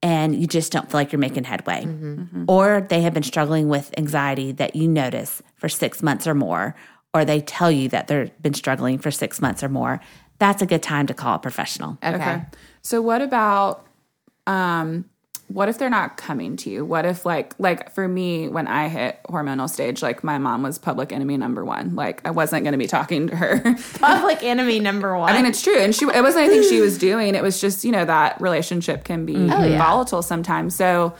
[0.01, 1.85] and you just don't feel like you're making headway,
[2.47, 6.75] or they have been struggling with anxiety that you notice for six months or more,
[7.13, 9.99] or they tell you that they've been struggling for six months or more,
[10.37, 11.97] that's a good time to call a professional.
[12.03, 12.15] Okay.
[12.15, 12.41] Okay.
[12.81, 13.85] So what about
[14.47, 15.05] um
[15.49, 16.85] what if they're not coming to you?
[16.85, 20.77] What if like like for me when I hit hormonal stage, like my mom was
[20.77, 21.95] public enemy number 1.
[21.95, 23.59] Like I wasn't going to be talking to her.
[23.95, 25.31] Public enemy number one.
[25.31, 25.77] I mean, it's true.
[25.77, 27.33] And she, it wasn't anything she was doing.
[27.33, 29.51] It was just, you know, that relationship can be mm-hmm.
[29.51, 29.77] oh, yeah.
[29.79, 30.75] volatile sometimes.
[30.75, 31.15] So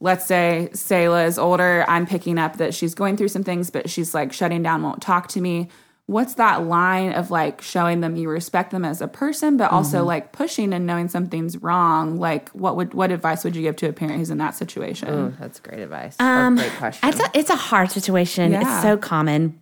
[0.00, 1.84] let's say Selah is older.
[1.88, 5.02] I'm picking up that she's going through some things, but she's like shutting down, won't
[5.02, 5.68] talk to me.
[6.12, 9.98] What's that line of like showing them you respect them as a person, but also
[9.98, 10.06] mm-hmm.
[10.06, 12.18] like pushing and knowing something's wrong?
[12.18, 15.08] Like, what would what advice would you give to a parent who's in that situation?
[15.08, 16.16] Ooh, that's great advice.
[16.20, 17.08] or um, great question.
[17.08, 18.52] It's a, it's a hard situation.
[18.52, 18.60] Yeah.
[18.60, 19.58] It's so common.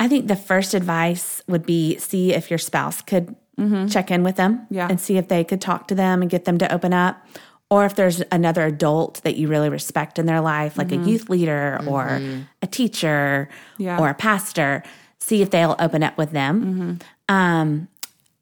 [0.00, 3.88] I think the first advice would be see if your spouse could mm-hmm.
[3.88, 4.86] check in with them Yeah.
[4.88, 7.26] and see if they could talk to them and get them to open up.
[7.70, 11.08] Or if there's another adult that you really respect in their life, like a mm-hmm.
[11.08, 12.22] youth leader or
[12.62, 13.98] a teacher Yeah.
[13.98, 14.82] or a pastor,
[15.28, 16.98] see if they'll open up with them.
[17.28, 17.88] Um,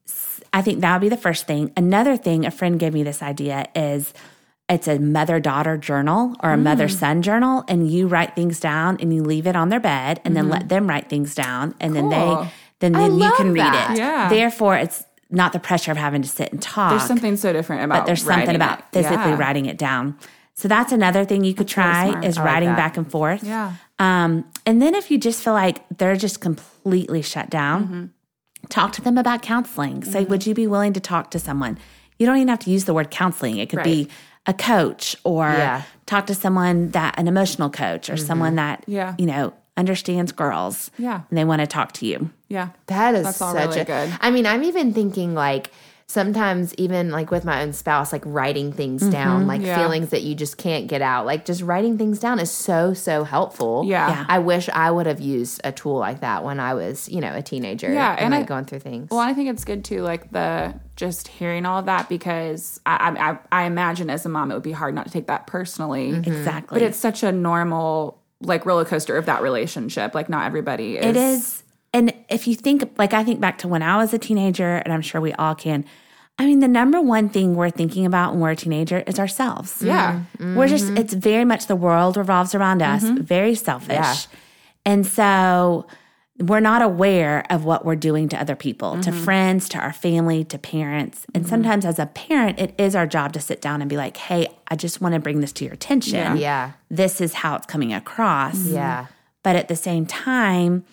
[0.07, 1.73] s- I think that would be the first thing.
[1.77, 4.15] Another thing, a friend gave me this idea is
[4.69, 8.97] it's a mother daughter journal or a mother son journal, and you write things down
[9.01, 11.95] and you leave it on their bed, and then let them write things down, and
[11.95, 12.49] then they
[12.81, 13.99] then then you can read it.
[13.99, 14.29] Yeah.
[14.29, 16.91] Therefore, it's not the pressure of having to sit and talk.
[16.91, 18.85] There's something so different about but there's something about it.
[18.93, 19.39] physically Yeah.
[19.39, 20.17] writing it down.
[20.55, 22.25] So that's another thing you could really try smart.
[22.25, 22.77] is I writing that.
[22.77, 23.43] back and forth.
[23.45, 23.73] Yeah.
[23.99, 26.76] Um, and then if you just feel like they're just completely
[27.23, 28.05] shut down, Mm-hmm.
[28.69, 30.03] talk to them about counseling.
[30.05, 31.79] Say, would you be willing to talk to someone?
[32.19, 33.59] You don't even have to use the word counseling.
[33.59, 34.09] It could be
[34.47, 35.83] a coach or Yeah.
[36.07, 38.93] talk to someone that an emotional coach or someone that Mm-hmm.
[38.93, 39.15] Yeah.
[39.19, 40.91] you know understands girls.
[40.99, 41.21] Yeah.
[41.29, 42.31] And they want to talk to you.
[42.49, 42.71] Yeah.
[42.87, 44.17] That is That's all such really a good.
[44.21, 45.71] I mean, I'm even thinking like
[46.09, 49.67] sometimes even like with my own spouse, like writing things down, like Mm-hmm.
[49.67, 49.79] Yeah.
[49.79, 51.27] feelings that you just can't get out.
[51.27, 53.85] Like just writing things down is so so helpful.
[53.87, 54.09] Yeah.
[54.09, 54.25] Yeah.
[54.29, 57.35] I wish I would have used a tool like that when I was, you know,
[57.35, 57.93] a teenager.
[57.93, 59.09] Yeah, and, and like I- going through things.
[59.11, 62.97] Well, I think it's good too, like the just hearing all of that because I,
[62.97, 65.47] I I- I imagine as a mom it would be hard not to take that
[65.47, 66.11] personally.
[66.15, 66.79] Exactly.
[66.79, 70.15] But it's such a normal like roller coaster of that relationship.
[70.15, 71.05] Like not everybody is.
[71.05, 71.63] It is.
[71.97, 74.93] And if you think, like, I think back to when I was a teenager, and
[74.93, 75.87] I'm sure we all can.
[76.39, 79.83] I mean, the number one thing we're thinking about when we're a teenager is ourselves.
[79.83, 80.21] Yeah.
[80.37, 80.57] Mm-hmm.
[80.57, 83.23] We're just, it's very much the world revolves around us, mm-hmm.
[83.23, 83.97] very selfish.
[83.97, 84.17] Yeah.
[84.85, 85.87] And so
[86.39, 89.25] we're not aware of what we're doing to other people, to mm-hmm.
[89.25, 91.25] friends, to our family, to parents.
[91.33, 94.19] And sometimes as a parent, it is our job to sit down and be like,
[94.19, 96.37] hey, I just want to bring this to your attention.
[96.37, 96.73] yeah.
[96.91, 98.67] This is how it's coming across.
[98.67, 99.07] Yeah.
[99.43, 100.85] But at the same time,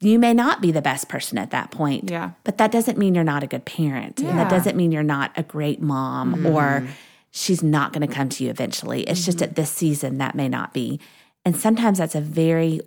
[0.00, 2.10] you may not be the best person at that point.
[2.10, 2.32] Yeah.
[2.44, 4.20] But that doesn't mean you're not a good parent.
[4.20, 4.36] And Yeah.
[4.36, 6.46] that doesn't mean you're not a great mom mm-hmm.
[6.46, 6.86] or
[7.30, 9.02] she's not going to come to you eventually.
[9.02, 9.50] It's just mm-hmm.
[9.50, 11.00] at this season that may not be.
[11.44, 12.80] And sometimes that's a very,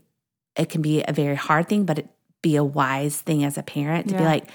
[0.55, 2.07] it can be a very hard thing, but it
[2.41, 4.45] be a wise thing as a parent to be like,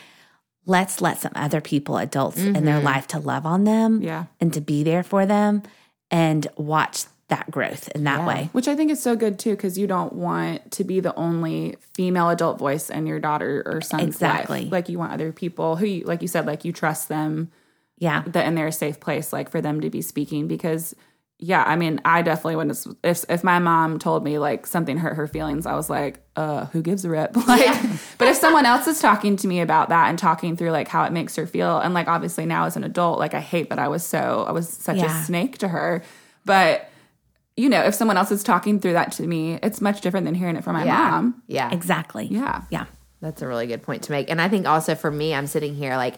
[0.64, 2.84] let's let some other people, adults in their mm-hmm.
[2.84, 4.26] life to love on them Yeah.
[4.40, 5.64] and to be there for them
[6.10, 8.48] and watch that growth in that way.
[8.52, 11.76] Which I think is so good too, because you don't want to be the only
[11.94, 14.62] female adult voice in your daughter or son's Exactly.
[14.64, 14.72] life.
[14.72, 17.50] Like you want other people who, you, like you said, like you trust them
[17.98, 18.22] Yeah.
[18.26, 20.46] that and they're a safe place, like for them to be speaking.
[20.48, 20.94] Because,
[21.38, 24.98] yeah, I mean, I definitely when it's, if if my mom told me like something
[24.98, 27.34] hurt her feelings, I was like, uh, who gives a rip?
[27.46, 27.66] Like,
[28.18, 31.04] but if someone else is talking to me about that and talking through like how
[31.04, 33.78] it makes her feel, and like obviously now as an adult, like I hate that
[33.78, 35.22] I was so I was such Yeah.
[35.22, 36.02] a snake to her,
[36.44, 36.89] but.
[37.60, 40.34] You know, if someone else is talking through that to me, it's much different than
[40.34, 41.10] hearing it from my Yeah.
[41.10, 41.42] mom.
[41.46, 41.70] Yeah.
[41.70, 42.26] Exactly.
[42.30, 42.62] Yeah.
[42.70, 42.86] Yeah.
[43.20, 44.30] That's a really good point to make.
[44.30, 46.14] And I think also for me, I'm sitting here like,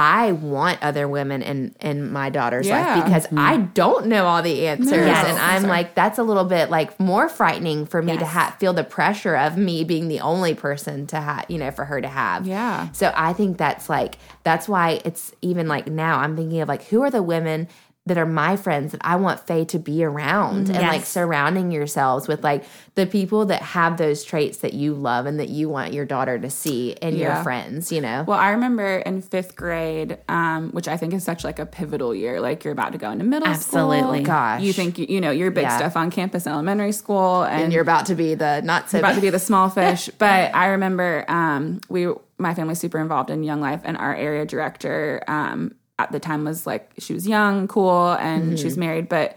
[0.00, 2.94] I want other women in in my daughter's Yeah.
[2.94, 3.38] life because mm-hmm.
[3.38, 5.26] I don't know all the answers, Yes.
[5.26, 8.32] and I'm like, that's a little bit like more frightening for me to Yes.
[8.32, 11.84] ha- feel the pressure of me being the only person to have, you know, for
[11.84, 12.46] her to have.
[12.46, 12.88] Yeah.
[12.92, 16.84] So I think that's like that's why it's even like now I'm thinking of like
[16.84, 17.66] who are the women
[18.08, 22.26] that are my friends that I want Faye to be around and like surrounding yourselves
[22.28, 25.92] with like the people that have those traits that you love and that you want
[25.92, 27.34] your daughter to see in Yeah.
[27.34, 28.24] your friends, you know.
[28.26, 32.14] Well, I remember in fifth grade, um, which I think is such like a pivotal
[32.14, 32.40] year.
[32.40, 34.18] Like you're about to go into middle Absolutely.
[34.18, 34.34] school.
[34.34, 34.62] Gosh.
[34.62, 35.76] You think you, you know your big Yeah.
[35.76, 38.98] stuff on campus in elementary school, and, and you're about to be the not so
[38.98, 40.10] about to be the small fish.
[40.18, 44.44] but I remember um, we, my family's super involved in Young Life, and our area
[44.46, 49.08] director um, at the time was like she was young, cool, and she was married,
[49.08, 49.36] but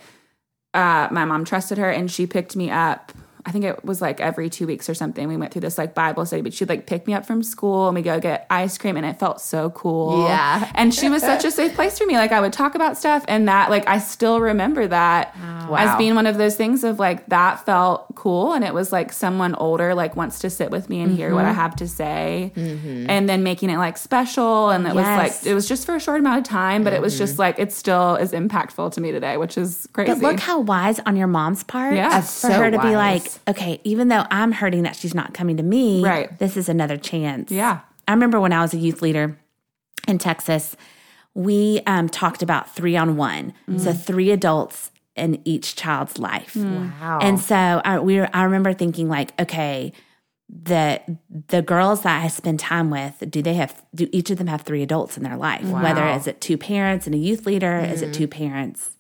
[0.74, 3.12] uh, my mom trusted her, and she picked me up.
[3.45, 5.27] I think it was like every two weeks or something.
[5.27, 7.88] We went through this like Bible study, but she'd like pick me up from school
[7.88, 10.27] and we go get ice cream, and it felt so cool.
[10.27, 10.71] Yeah.
[10.75, 12.15] and she was such a safe place for me.
[12.15, 15.36] Like I would talk about stuff, and that like I still remember that
[15.71, 15.77] Wow.
[15.77, 19.13] as being one of those things of like that felt cool, and it was like
[19.13, 21.60] someone older like wants to sit with me and hear what I mm-hmm.
[21.60, 23.10] have to say, mm-hmm.
[23.10, 25.99] and then making it like special, and it was like it was just for a
[25.99, 27.41] short amount of time, but it was just mm-hmm.
[27.41, 30.12] like it still is impactful to me today, which is crazy.
[30.13, 31.95] But look how wise on your mom's part.
[31.95, 32.19] Yeah.
[32.21, 33.31] For so her to be wise.
[33.46, 36.38] Like, okay, even though I'm hurting that she's not coming to me, Right.
[36.39, 37.52] this is another chance.
[37.52, 37.80] Yeah.
[38.08, 39.38] I remember when I was a youth leader
[40.08, 40.76] in Texas,
[41.34, 43.54] we um, talked about three on one.
[43.78, 44.02] So mm.
[44.02, 46.54] three adults in each child's life.
[46.54, 47.00] Mm.
[47.00, 47.20] Wow.
[47.22, 49.94] And so I, we were, I remember thinking like, okay,
[50.50, 51.00] the
[51.48, 54.63] the girls that I spend time with, do they have do each of them have
[54.63, 55.63] three adults in their life?
[55.63, 58.13] Whether is it two parents and a youth leader, is it mm-hmm.
[58.13, 58.98] two parents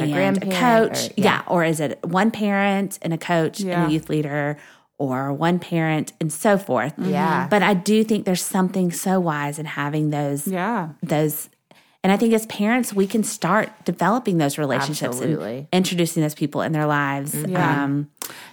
[0.00, 1.10] and a and a grandparent coach?
[1.10, 1.42] or- yeah.
[1.46, 3.82] or is it one parent and a coach Yeah.
[3.82, 4.56] and a youth leader,
[4.98, 6.94] or one parent and so forth?
[6.98, 7.46] Yeah.
[7.50, 10.90] But I do think there's something so wise in having those yeah.
[11.02, 11.48] those
[12.02, 15.56] and I think as parents we can start developing those relationships Absolutely.
[15.56, 17.34] and introducing those people in their lives.
[17.34, 17.84] Yeah.
[17.84, 18.10] Um,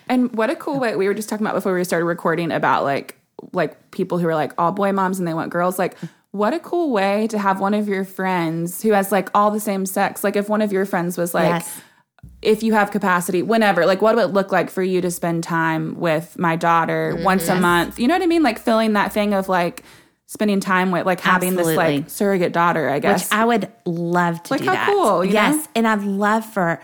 [0.07, 2.83] And what a cool way we were just talking about before we started recording about
[2.83, 3.17] like
[3.53, 5.97] like people who are like all boy moms and they want girls like
[6.31, 9.59] what a cool way to have one of your friends who has like all the
[9.59, 11.81] same sex like if one of your friends was like yes.
[12.41, 15.43] if you have capacity whenever like what would it look like for you to spend
[15.43, 17.23] time with my daughter Mm-hmm.
[17.25, 19.83] once a month you know what i mean like filling that thing of like
[20.27, 24.41] spending time with like having this like surrogate daughter i Which guess I would love
[24.43, 24.87] to Like, do how that.
[24.87, 25.63] cool, yes, know?
[25.75, 26.79] and I'd love for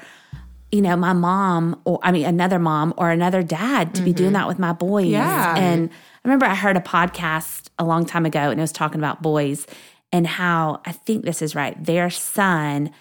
[0.72, 4.34] you know my mom or I mean another mom or another dad to be doing
[4.34, 5.06] that with my boys.
[5.06, 5.14] Mm-hmm.
[5.14, 5.56] Yeah.
[5.58, 9.00] And I remember I heard a podcast a long time ago and it was talking
[9.00, 9.66] about boys
[10.12, 11.82] and how I think this is right.
[11.82, 12.92] Their son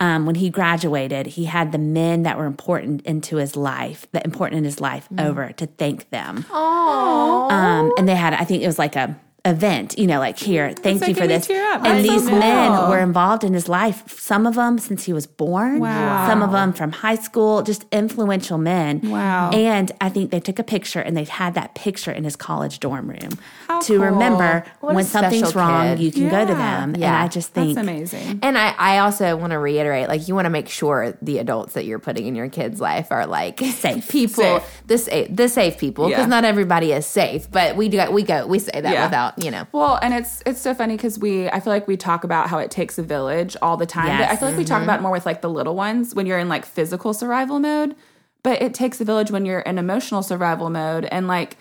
[0.00, 4.24] um, when he graduated, he had the men that were important into his life, that
[4.24, 5.24] important in his life, Mm.
[5.24, 6.44] over to thank them.
[6.52, 10.72] Um, and they had, I think it was like a event, you know, like here,
[10.72, 11.48] thank you for this.
[11.50, 12.88] And That's so these men cool.
[12.88, 14.08] were involved in his life.
[14.18, 15.80] Some of them since he was born.
[15.80, 16.26] Wow.
[16.26, 19.00] Some of them from high school, just influential men.
[19.02, 19.50] Wow.
[19.50, 22.80] And I think they took a picture and they had that picture in his college
[22.80, 24.04] dorm room How to cool.
[24.04, 26.00] remember What when something's special wrong, kid.
[26.00, 26.94] you can go to them.
[26.96, 27.06] Yeah.
[27.14, 30.34] And I just think that's amazing And I, I also want to reiterate, like, you
[30.34, 33.58] want to make sure the adults that you're putting in your kids' life are like
[33.60, 34.08] Safe.
[34.08, 34.82] people, Safe.
[34.86, 36.26] the safe, the safe people, because Yeah.
[36.26, 37.50] not everybody is safe.
[37.50, 39.04] But we do, we go, we say that Yeah.
[39.06, 41.96] without, you know, Well, and it's it's so funny because we I feel like we
[41.96, 44.64] talk about how it takes a village all the time, but I feel like we
[44.64, 47.58] talk about it more with like the little ones when you're in like physical survival
[47.60, 47.94] mode.
[48.42, 51.58] But it takes a village when you're in emotional survival mode, and like it,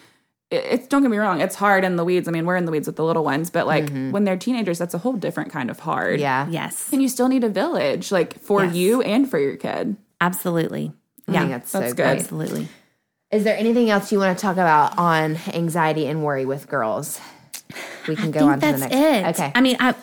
[0.54, 2.28] it's don't get me wrong, it's hard in the weeds.
[2.28, 4.12] I mean, we're in the weeds with the little ones, but like mm-hmm.
[4.12, 6.20] when they're teenagers, that's a whole different kind of hard.
[6.20, 8.76] yeah, yes, and you still need a village, like for Yes.
[8.76, 9.96] you and for your kid.
[10.22, 10.94] absolutely.
[11.28, 12.04] I Yeah, think that's, that's so good.
[12.04, 12.20] great.
[12.20, 12.68] absolutely.
[13.32, 17.20] Is there anything else you want to talk about on anxiety and worry with girls?
[18.08, 19.40] We can go I on think to the next.
[19.40, 19.42] it.
[19.44, 19.52] Okay.
[19.56, 19.96] I mean, I,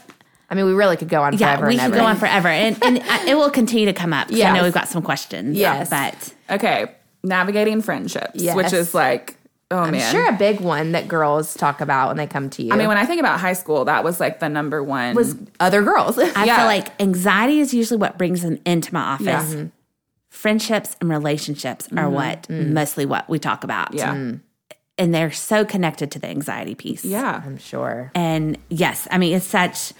[0.48, 1.68] I mean, we really could go on yeah, forever.
[1.68, 1.96] we and could ever.
[1.96, 2.96] go on forever, and and
[3.28, 4.28] it will continue to come up.
[4.30, 5.56] Yeah, I know we've got some questions.
[5.56, 5.90] Yes.
[5.90, 6.86] but Okay,
[7.22, 8.56] navigating friendships, Yes.
[8.56, 9.36] which is like
[9.70, 12.62] oh I'm man, sure a big one that girls talk about when they come to
[12.62, 12.72] you.
[12.72, 15.14] I mean, when I think about high school, that was like the number one.
[15.14, 16.18] was other girls.
[16.18, 16.56] I Yeah.
[16.56, 19.26] feel like anxiety is usually what brings them into my office.
[19.26, 19.44] Yeah.
[19.44, 19.66] Mm-hmm.
[20.28, 22.14] Friendships and relationships are mm-hmm.
[22.14, 22.72] what mm-hmm.
[22.72, 23.94] mostly what we talk about.
[23.94, 24.36] yeah, mm-hmm.
[24.98, 27.04] and they're so connected to the anxiety piece.
[27.04, 27.42] yeah.
[27.44, 28.10] I'm sure.
[28.14, 29.92] And yes, I mean, it's such,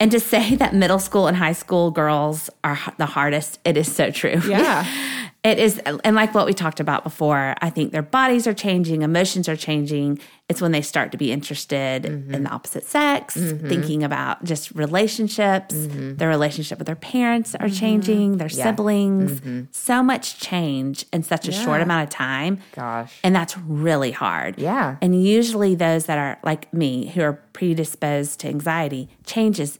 [0.00, 3.92] and to say that middle school and high school girls are the hardest, it is
[3.92, 4.40] so true.
[4.46, 4.86] Yeah.
[5.44, 9.02] It is, and like what we talked about before, I think their bodies are changing,
[9.02, 10.18] emotions are changing.
[10.48, 12.34] It's when they start to be interested mm-hmm.
[12.34, 13.68] in the opposite sex, mm-hmm.
[13.68, 15.76] thinking about just relationships.
[15.76, 16.16] Mm-hmm.
[16.16, 19.40] Their relationship with their parents are changing, their siblings.
[19.70, 22.58] So much change in such a short amount of time.
[22.72, 23.20] Gosh.
[23.22, 24.58] And that's really hard.
[24.58, 24.96] Yeah.
[25.00, 29.78] And usually those that are like me, who are predisposed to anxiety, change is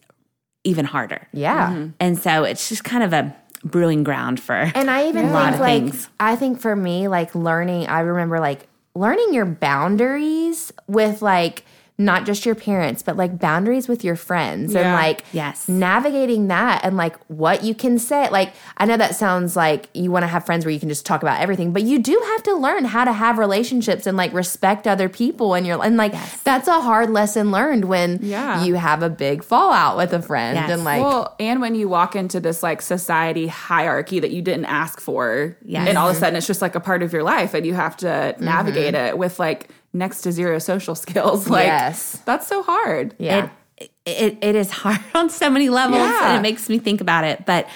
[0.63, 1.27] even harder.
[1.33, 1.89] Yeah.
[1.99, 5.83] And so it's just kind of a brewing ground for And I even think like
[5.85, 6.09] things.
[6.19, 11.65] I think for me, like learning, I remember like learning your boundaries with like
[12.01, 15.69] not just your parents, but like boundaries with your friends and like Yes.
[15.69, 18.29] navigating that and like what you can say.
[18.31, 21.05] Like I know that sounds like you want to have friends where you can just
[21.05, 24.33] talk about everything, but you do have to learn how to have relationships and like
[24.33, 28.63] respect other people and you're and like that's a hard lesson learned when Yeah.
[28.63, 30.71] you have a big fallout with a friend Yes.
[30.71, 34.67] and like well, and when you walk into this like society hierarchy that you didn't
[34.67, 35.89] ask for, Yes.
[35.89, 37.75] and all of a sudden it's just like a part of your life, and you
[37.75, 39.07] have to navigate mm-hmm.
[39.07, 41.49] it with like next to zero social skills.
[41.51, 42.21] Like, Yes.
[42.25, 43.15] that's so hard.
[43.19, 43.51] yeah.
[43.77, 46.29] It, it, it is hard on so many levels Yeah.
[46.31, 47.47] and it makes me think about it.
[47.47, 47.69] But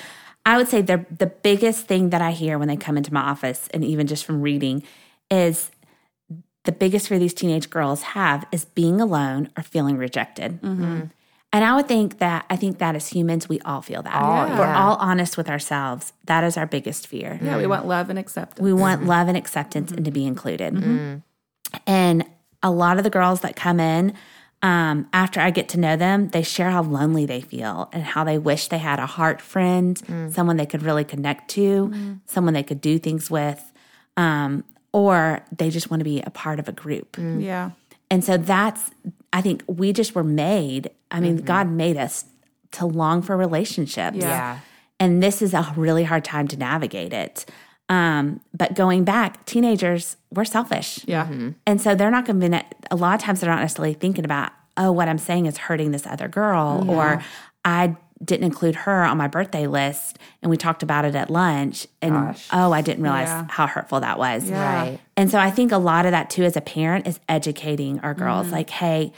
[0.44, 3.20] I would say the, the biggest thing that I hear when they come into my
[3.22, 4.83] office, and even just from reading,
[5.31, 5.70] is
[6.64, 10.61] the biggest fear these teenage girls have is being alone or feeling rejected.
[10.62, 11.03] Mm-hmm.
[11.55, 14.14] And I would think that, I think that as humans, we all feel that.
[14.20, 16.12] Oh, If We're all honest with ourselves.
[16.25, 17.38] That is our biggest fear.
[17.42, 18.61] Yeah, we want love and acceptance.
[18.61, 20.72] We want love and acceptance and to be included.
[20.75, 21.16] Mm-hmm.
[21.87, 22.25] And
[22.63, 24.15] a lot of the girls that come in,
[24.63, 28.23] um, after I get to know them, they share how lonely they feel and how
[28.23, 30.01] they wish they had a heart friend,
[30.33, 33.73] someone they could really connect to, someone they could do things with,
[34.17, 37.17] um, or they just want to be a part of a group.
[37.19, 37.71] yeah.
[38.09, 38.91] And so that's,
[39.33, 42.27] I think we just were made, I mean, God made us
[42.73, 44.19] to long for relationships.
[44.19, 44.29] Yeah.
[44.29, 44.59] yeah.
[45.01, 47.47] And this is a really hard time to navigate it.
[47.88, 51.05] Um, but going back, teenagers, we're selfish.
[51.07, 51.27] Yeah.
[51.27, 51.51] Mm-hmm.
[51.66, 54.25] And so they're not going to be, a lot of times they're not necessarily thinking
[54.25, 57.23] about, oh, what I'm saying is hurting this other girl, or
[57.64, 61.87] I didn't include her on my birthday list and we talked about it at lunch.
[62.01, 62.49] And Gosh.
[62.53, 63.47] oh, I didn't realize Yeah.
[63.51, 64.49] how hurtful that was.
[64.49, 64.75] Yeah.
[64.75, 65.01] Right.
[65.16, 68.14] And so I think a lot of that too as a parent is educating our
[68.14, 68.57] girls mm-hmm.
[68.57, 69.12] like, hey,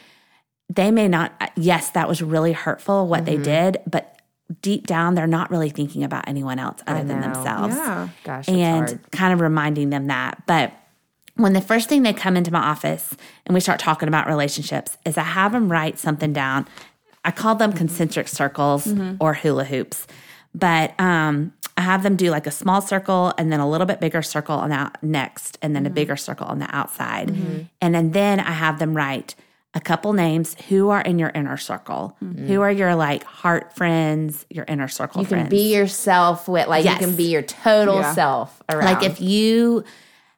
[0.71, 3.43] they may not, uh, yes, that was really hurtful what they mm-hmm.
[3.43, 4.14] did, but
[4.61, 7.77] deep down, they're not really thinking about anyone else other than themselves.
[7.77, 8.09] Yeah.
[8.25, 10.43] Gosh, And kind of reminding them that.
[10.47, 10.73] But
[11.37, 13.15] when the first thing they come into my office
[13.47, 16.67] and we start talking about relationships is I have them write something down.
[17.25, 18.87] I call them concentric circles
[19.19, 20.07] or hula hoops.
[20.55, 23.99] But um, I have them do like a small circle and then a little bit
[23.99, 27.31] bigger circle on that next, and then a bigger circle on the outside.
[27.81, 29.35] And then, then I have them write
[29.75, 32.47] a couple names who are in your inner circle, mm-hmm.
[32.47, 36.85] who are your like heart friends, your inner circle You can be yourself with like
[36.85, 37.01] Yes.
[37.01, 38.15] you can be your total Yeah.
[38.15, 38.85] self around.
[38.85, 39.85] like if you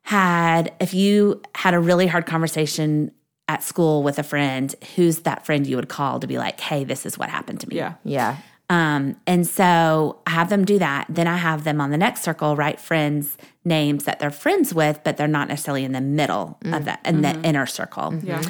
[0.02, 3.10] had if you had a really hard conversation
[3.48, 6.84] at school with a friend who's that friend you would call to be like hey
[6.84, 7.94] this is what happened to me Yeah.
[8.04, 8.36] yeah.
[8.70, 12.22] um, and so i have them do that then i have them on the next
[12.22, 16.56] circle write friends names that they're friends with but they're not necessarily in the middle
[16.64, 16.84] of mm.
[16.84, 17.44] that in the mm-hmm.
[17.44, 18.42] inner circle Yeah.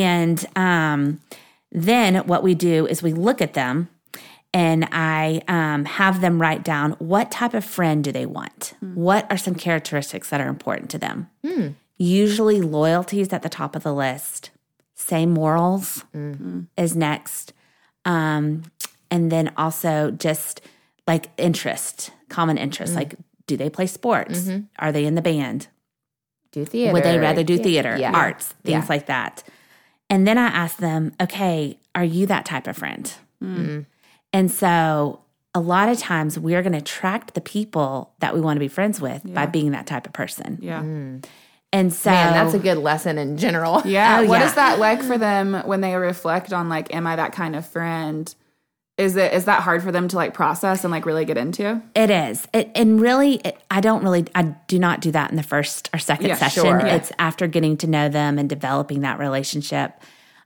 [0.00, 1.20] And um,
[1.70, 3.88] then what we do is we look at them
[4.54, 8.74] and I um, have them write down what type of friend do they want?
[8.80, 11.28] What are some characteristics that are important to them?
[11.98, 14.50] Usually, loyalty is at the top of the list.
[14.94, 16.04] Same morals
[16.76, 17.52] is next.
[18.04, 18.64] Um,
[19.10, 20.60] and then also just
[21.06, 22.94] like interest, common interest.
[22.94, 23.14] Like,
[23.46, 24.48] do they play sports?
[24.78, 25.68] Are they in the band?
[26.50, 26.92] Do theater.
[26.92, 28.12] Would they rather do theater, Yeah.
[28.12, 28.86] arts, things Yeah.
[28.88, 29.42] like that?
[30.12, 33.10] And then I ask them, okay, are you that type of friend?
[33.40, 35.22] And so
[35.54, 38.68] a lot of times we're going to attract the people that we want to be
[38.68, 40.58] friends with by being that type of person.
[40.60, 40.82] Yeah.
[40.82, 41.24] Mm.
[41.72, 43.80] And so Man, that's a good lesson in general.
[43.86, 44.20] Yeah.
[44.20, 44.46] Oh, What yeah.
[44.46, 47.66] is that like for them when they reflect on like, am I that kind of
[47.66, 48.32] friend?
[48.98, 51.82] Is it is that hard for them to like process and like really get into?
[51.94, 52.46] It is.
[52.52, 55.88] It, and really, it, I don't really, I do not do that in the first
[55.94, 56.62] or second Yeah, session.
[56.64, 56.78] sure.
[56.78, 56.96] Yeah.
[56.96, 59.94] It's after getting to know them and developing that relationship.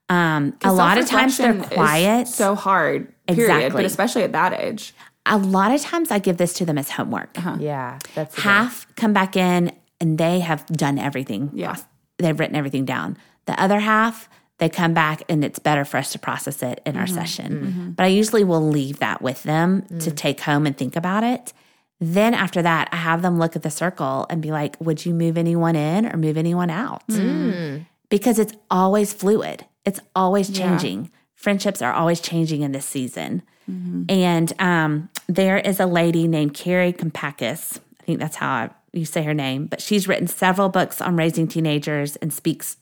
[0.08, 2.28] Um, a lot of times they're Self-reflection is quiet.
[2.28, 3.12] So hard.
[3.26, 3.42] Period.
[3.50, 3.70] Exactly.
[3.82, 4.94] But especially at that age.
[5.26, 7.36] a lot of times I give this to them as homework.
[7.58, 7.98] Yeah.
[8.14, 11.50] That's a good- Half come back in and they have done everything.
[11.52, 11.74] Yeah.
[12.18, 13.16] They've written everything down.
[13.46, 14.28] The other half,
[14.58, 17.14] they come back and it's better for us to process it in our mm-hmm.
[17.14, 17.52] session.
[17.52, 17.90] Mm-hmm.
[17.90, 20.16] But I usually will leave that with them to mm.
[20.16, 21.52] take home and think about it.
[22.00, 25.14] Then after that, I have them look at the circle and be like, would you
[25.14, 27.06] move anyone in or move anyone out?
[27.08, 27.86] Mm.
[28.08, 31.10] Because it's always fluid, it's always changing.
[31.34, 33.42] Friendships are always changing in this season.
[33.70, 34.04] Mm-hmm.
[34.08, 37.78] And um, there is a lady named Kari Kampakis.
[38.00, 41.16] I think that's how I, you say her name, but she's written several books on
[41.16, 42.76] raising teenagers and speaks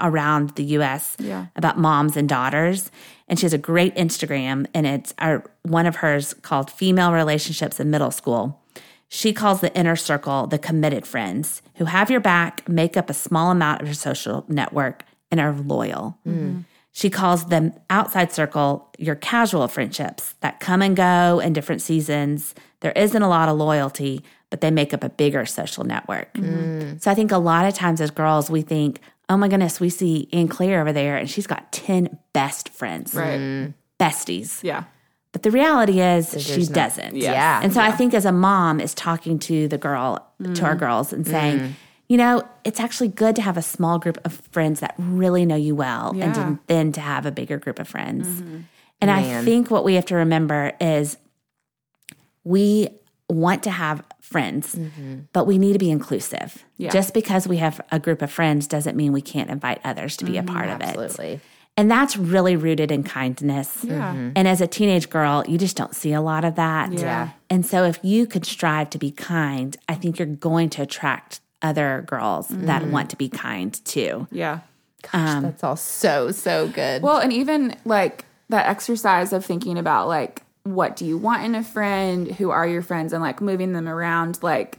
[0.00, 1.46] around the US Yeah.
[1.56, 2.90] about moms and daughters.
[3.28, 7.80] And she has a great Instagram, and it's our, one of hers called Female Relationships
[7.80, 8.60] in Middle School.
[9.08, 13.14] She calls the inner circle the committed friends who have your back, make up a
[13.14, 16.18] small amount of your social network, and are loyal.
[16.26, 16.60] Mm-hmm.
[16.92, 22.54] She calls them outside circle your casual friendships that come and go in different seasons.
[22.80, 26.34] There isn't a lot of loyalty, but they make up a bigger social network.
[26.34, 26.98] Mm-hmm.
[26.98, 29.00] So I think a lot of times as girls, we think,
[29.32, 33.14] oh my goodness, we see Anne Claire over there and she's got 10 best friends,
[33.14, 33.72] Right.
[33.98, 34.62] besties.
[34.62, 34.84] Yeah.
[35.32, 37.16] But the reality is she no- doesn't.
[37.16, 37.32] Yes.
[37.32, 37.60] Yeah.
[37.62, 40.78] And so I think as a mom is talking to the girl, to our mm.
[40.78, 41.74] girls and saying,
[42.08, 45.56] you know, it's actually good to have a small group of friends that really know
[45.56, 48.28] you well and to, then to have a bigger group of friends.
[48.28, 48.58] Mm-hmm.
[49.00, 51.16] And I think what we have to remember is
[52.44, 52.88] we
[53.32, 55.20] want to have friends, mm-hmm.
[55.32, 56.64] but we need to be inclusive.
[56.76, 56.90] Yeah.
[56.90, 60.24] Just because we have a group of friends doesn't mean we can't invite others to
[60.24, 60.96] be a mm-hmm, part of it.
[60.98, 61.40] Absolutely.
[61.76, 63.82] And that's really rooted in kindness.
[63.82, 64.12] Yeah.
[64.12, 64.32] Mm-hmm.
[64.36, 66.92] And as a teenage girl, you just don't see a lot of that.
[66.92, 67.30] Yeah.
[67.48, 71.40] And so if you could strive to be kind, I think you're going to attract
[71.62, 74.26] other girls that want to be kind too.
[74.30, 74.60] Yeah.
[75.12, 77.02] Um, That's all so, so good.
[77.02, 81.54] Well, and even like that exercise of thinking about like what do you want in
[81.54, 84.78] a friend, who are your friends, and like moving them around, like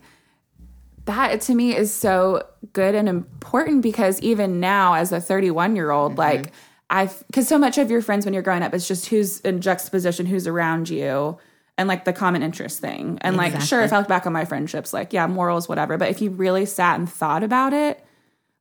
[1.06, 5.92] that to me is so good and important because even now, as a 31 year
[5.92, 6.20] old, mm-hmm.
[6.20, 6.52] like
[6.90, 9.62] I've because so much of your friends when you're growing up is just who's in
[9.62, 11.38] juxtaposition, who's around you.
[11.76, 13.18] And like the common interest thing.
[13.22, 15.98] And like, sure, if I look back on my friendships, like, yeah, morals, whatever.
[15.98, 18.06] But if you really sat and thought about it,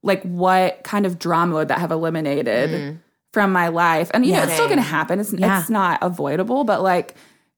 [0.03, 2.99] like what kind of drama would that have eliminated mm.
[3.33, 5.61] From my life and you know it's still going to happen it's, Yeah.
[5.61, 7.15] it's not avoidable but like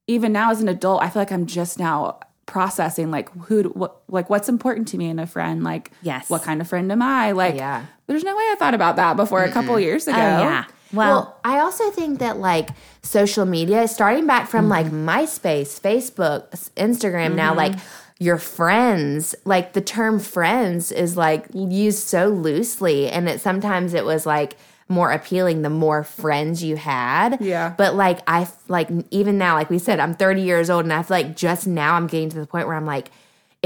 [0.07, 4.03] even now as an adult i feel like i'm just now processing like who what
[4.09, 6.29] like what's important to me in a friend like Yes.
[6.31, 7.87] what kind of friend am i like Yeah.
[8.07, 10.65] there's no way i thought about that before a couple years ago Oh, yeah.
[10.93, 12.69] Well, Well, I also think that like
[13.03, 15.09] social media, starting back from like Mm-hmm.
[15.09, 17.75] MySpace, Facebook, Instagram, now like
[18.21, 24.05] your friends, like the term friends is like used so loosely, and it sometimes it
[24.05, 24.57] was like
[24.89, 27.41] more appealing the more friends you had.
[27.41, 27.75] Yeah.
[27.77, 31.03] But like I like even now, like we said, I'm 30 years old, and I
[31.03, 33.11] feel like just now I'm getting to the point where I'm like.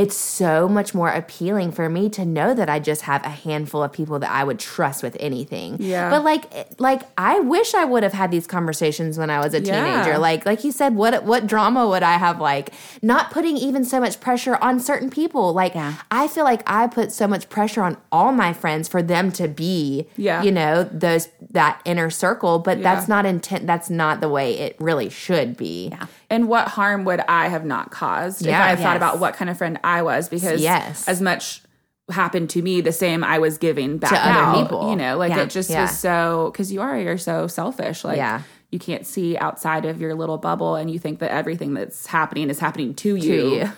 [0.02, 3.82] It's so much more appealing for me to know that I just have a handful
[3.82, 5.76] of people that I would trust with anything.
[5.80, 6.08] Yeah.
[6.08, 9.54] But like eh, like I wish I would have had these conversations when I was
[9.54, 9.74] a Yeah.
[10.02, 10.16] teenager.
[10.18, 12.70] Like like you said, what what drama would I have like
[13.02, 15.52] not putting even so much pressure on certain people.
[15.52, 15.94] Like Yeah.
[16.12, 19.48] I feel like I put so much pressure on all my friends for them to
[19.48, 20.44] be Yeah.
[20.44, 24.76] you know, those that inner circle, but that's not intent that's not the way it
[24.78, 25.88] really should be.
[25.90, 26.06] Yeah.
[26.30, 28.64] And what harm would i have not caused if Yeah.
[28.64, 28.96] i thought Yes.
[28.96, 31.06] about what kind of friend i was because Yes.
[31.08, 31.62] as much
[32.10, 34.90] happened to me the same i was giving back To other people.
[34.90, 35.42] you know like Yeah.
[35.42, 35.82] it just Yeah.
[35.82, 38.42] was so because you are you're so selfish like Yeah.
[38.70, 42.48] you can't see outside of your little bubble and you think that everything that's happening
[42.50, 43.70] is happening to you, you.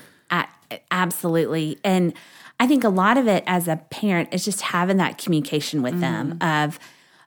[0.90, 1.78] Absolutely.
[1.84, 2.12] And
[2.60, 6.00] I think a lot of it as a parent is just having that communication with
[6.00, 6.64] them Mm-hmm.
[6.68, 6.78] of,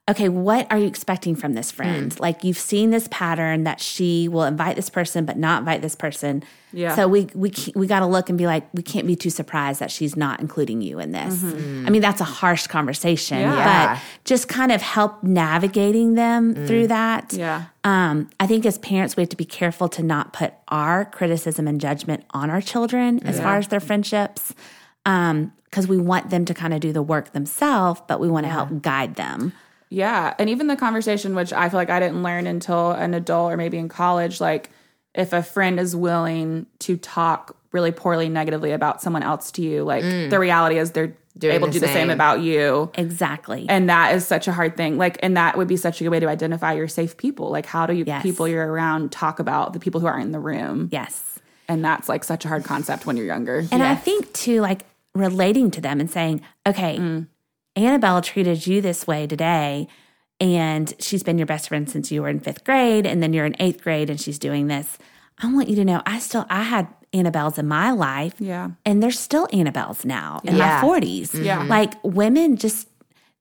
[0.09, 2.11] okay, what are you expecting from this friend?
[2.11, 2.19] Mm.
[2.19, 5.95] Like you've seen this pattern that she will invite this person but not invite this
[5.95, 6.43] person.
[6.73, 6.95] Yeah.
[6.95, 9.79] So we we we got to look and be like, we can't be too surprised
[9.79, 11.41] that she's not including you in this.
[11.41, 11.87] Mm-hmm.
[11.87, 13.93] I mean, that's a harsh conversation, Yeah.
[13.95, 17.31] but just kind of help navigating them through that.
[17.31, 17.65] Yeah.
[17.85, 21.67] Um, I think as parents, we have to be careful to not put our criticism
[21.67, 24.53] and judgment on our children as far as their friendships,
[25.05, 28.45] Um, because we want them to kind of do the work themselves, but we want
[28.45, 29.53] to help guide them.
[29.93, 30.33] Yeah.
[30.39, 33.57] And even the conversation, which I feel like I didn't learn until an adult or
[33.57, 34.69] maybe in college, like
[35.13, 39.83] if a friend is willing to talk really poorly, negatively about someone else to you,
[39.83, 41.39] like the reality is they're Mm.
[41.39, 42.91] Doing able the to do the same about you.
[42.93, 43.65] Exactly.
[43.67, 44.99] And that is such a hard thing.
[44.99, 47.49] Like, and that would be such a good way to identify your safe people.
[47.49, 48.21] Like, how do you Yes.
[48.21, 50.89] people you're around talk about the people who aren't in the room?
[50.91, 51.39] yes.
[51.67, 53.65] And that's like such a hard concept when you're younger.
[53.71, 54.85] And I think too, like
[55.15, 57.25] relating to them and saying, okay,
[57.75, 59.87] Annabelle treated you this way today,
[60.39, 63.45] and she's been your best friend since you were in fifth grade, and then you're
[63.45, 64.97] in eighth grade, and she's doing this.
[65.41, 68.71] I want you to know, I still I had Annabelles in my life, Yeah.
[68.85, 70.81] and there's still Annabelles now in Yeah.
[70.81, 71.31] my 40s.
[71.31, 71.43] Mm-hmm.
[71.43, 71.63] Yeah.
[71.63, 72.87] like women just.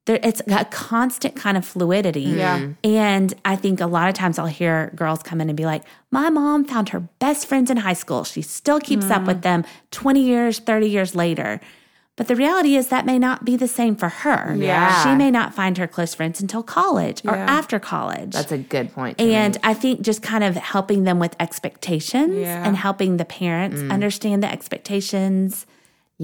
[0.05, 2.26] There, it's a constant kind of fluidity.
[2.26, 2.39] Mm-hmm.
[2.39, 2.72] Yeah.
[2.83, 5.85] And I think a lot of times I'll hear girls come in and be like,
[6.11, 8.24] My mom found her best friends in high school.
[8.24, 9.26] She still keeps up mm.
[9.28, 11.61] with them 20 years, 30 years later.
[12.22, 14.54] But the reality is that may not be the same for her.
[14.54, 15.02] Yeah.
[15.02, 17.46] She may not find her close friends until college or Yeah.
[17.46, 18.30] after college.
[18.30, 19.20] That's a good point.
[19.20, 19.66] and make.
[19.66, 22.64] I think just kind of helping them with expectations Yeah.
[22.64, 23.90] and helping the parents Mm.
[23.90, 25.66] understand the expectations.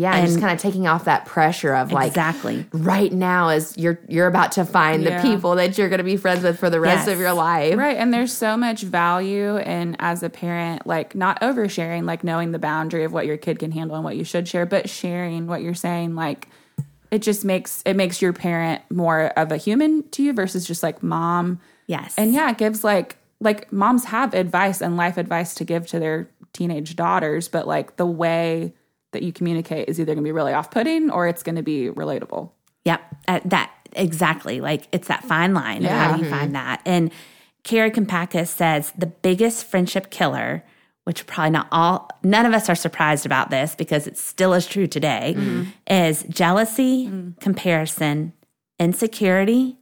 [0.01, 2.67] Yeah, and just kind of taking off that pressure of like exactly.
[2.73, 5.21] right now is you're you're about to find Yeah.
[5.21, 7.15] the people that you're going to be friends with for the rest Yes.
[7.15, 7.77] of your life.
[7.77, 7.97] Right.
[7.97, 12.59] And there's so much value in, as a parent, like not oversharing, like knowing the
[12.61, 15.63] boundary of what your kid can handle and what you should share, but sharing what
[15.63, 16.15] you're saying.
[16.15, 16.49] Like,
[17.11, 20.83] it just makes it makes your parent more of a human to you versus just
[20.85, 21.59] like mom.
[21.89, 22.15] Yes.
[22.17, 25.99] And yeah, it gives like like moms have advice and life advice to give to
[25.99, 28.75] their teenage daughters, but like the way
[29.13, 31.89] that you communicate is either going to be really off-putting or it's going to be
[31.89, 32.51] relatable.
[32.85, 34.61] Yep, uh, that exactly.
[34.61, 35.85] Like it's that fine line.
[35.85, 36.83] of How do you find that?
[36.85, 37.11] And
[37.65, 40.65] Kari Kampakis says the biggest friendship killer,
[41.05, 44.67] which probably not all, none of us are surprised about this because it still is
[44.67, 45.65] true today, mm-hmm.
[45.87, 47.39] is jealousy, mm.
[47.41, 48.33] comparison,
[48.79, 49.77] insecurity,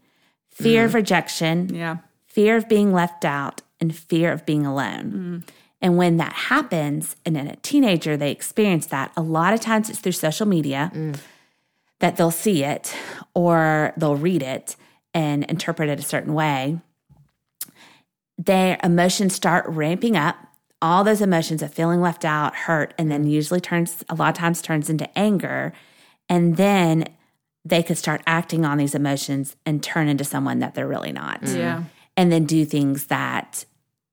[0.50, 0.94] fear of mm.
[0.94, 1.98] rejection, Yeah.
[2.26, 5.44] fear of being left out, and fear of being alone.
[5.44, 5.48] Mm.
[5.82, 9.90] And when that happens, and in a teenager, they experience that, a lot of times
[9.90, 10.90] it's through social media
[12.00, 12.94] that they'll see it
[13.34, 14.76] or they'll read it
[15.14, 16.78] and interpret it a certain way.
[18.38, 20.36] Their emotions start ramping up.
[20.82, 24.34] All those emotions of feeling left out, hurt, and then usually turns, a lot of
[24.34, 25.72] times turns into anger.
[26.28, 27.06] And then
[27.64, 31.42] they could start acting on these emotions and turn into someone that they're really not
[31.44, 31.84] Yeah.
[32.16, 33.64] and then do things that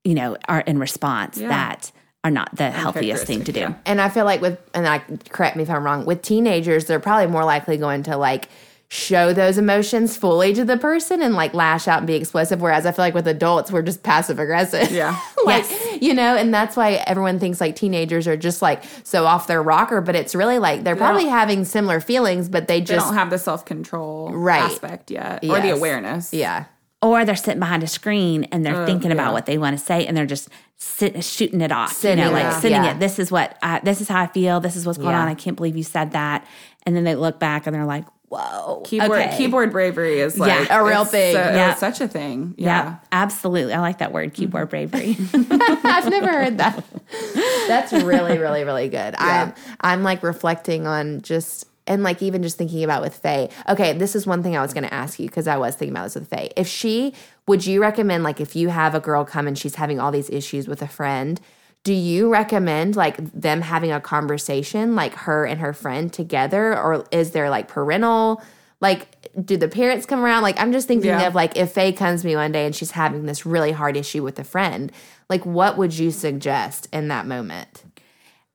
[0.04, 1.48] you know are in response Yeah.
[1.50, 1.92] that
[2.24, 3.60] are not the healthiest thing to do.
[3.62, 5.00] Uncharacteristic, And I feel like with and I
[5.30, 8.48] correct me if I'm wrong, with teenagers, they're probably more likely going to like
[8.90, 12.62] show those emotions fully to the person and like lash out and be explosive.
[12.62, 14.92] Whereas I feel like with adults, we're just passive aggressive.
[14.92, 15.20] Yeah.
[15.46, 16.02] like, Yes.
[16.02, 19.64] you know, and that's why everyone thinks like teenagers are just like so off their
[19.64, 23.16] rocker, but it's really like they're probably having similar feelings, but they They just don't
[23.16, 24.62] have the self control Right.
[24.62, 26.32] aspect yet or the awareness.
[26.32, 26.66] Yeah.
[27.04, 29.84] Or they're sitting behind a screen and they're uh, thinking about what they want to
[29.84, 30.48] say and they're just
[30.78, 31.92] sit, shooting it off.
[31.92, 32.92] Sitting you know, it, like sitting yeah.
[32.96, 33.00] it.
[33.00, 34.60] This is what I, this is how I feel.
[34.62, 35.22] This is what's going Yeah.
[35.22, 35.28] on.
[35.28, 36.48] I can't believe you said that.
[36.86, 39.38] And then they look back and they're like, "Whoa, Keyboard okay.
[39.38, 41.34] keyboard bravery is like Yeah, a real thing.
[41.34, 41.76] so- Yeah.
[41.76, 42.56] such a thing.
[42.58, 42.96] Yeah, Yeah.
[43.12, 43.74] absolutely.
[43.74, 44.90] I like that word, keyboard mm-hmm.
[44.90, 45.18] bravery.
[45.84, 46.84] I've never heard that.
[47.68, 49.16] That's really, really, really good.
[49.18, 53.50] I'm I'm like reflecting on just and like even just thinking about with Faye.
[53.70, 55.94] Okay, this is one thing I was going to ask you because I was thinking
[55.94, 56.50] about this with Faye.
[56.56, 57.14] If she
[57.48, 60.30] would you recommend like if you have a girl come and she's having all these
[60.30, 61.42] issues with a friend,
[61.84, 67.06] do you recommend like them having a conversation like her and her friend together or
[67.12, 68.42] is there like parental
[68.80, 69.08] like
[69.46, 71.28] do the parents come around like i'm just thinking Yeah.
[71.28, 73.98] of like if faye comes to me one day and she's having this really hard
[73.98, 74.92] issue with a friend
[75.30, 77.84] like what would you suggest in that moment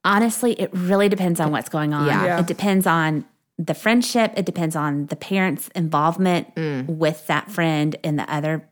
[0.08, 2.06] Honestly, it really depends on what's going on.
[2.06, 2.24] Yeah.
[2.24, 2.40] Yeah.
[2.40, 3.24] It depends on
[3.58, 6.86] the friendship, it depends on the parents' involvement Mm.
[6.86, 8.64] with that friend and the other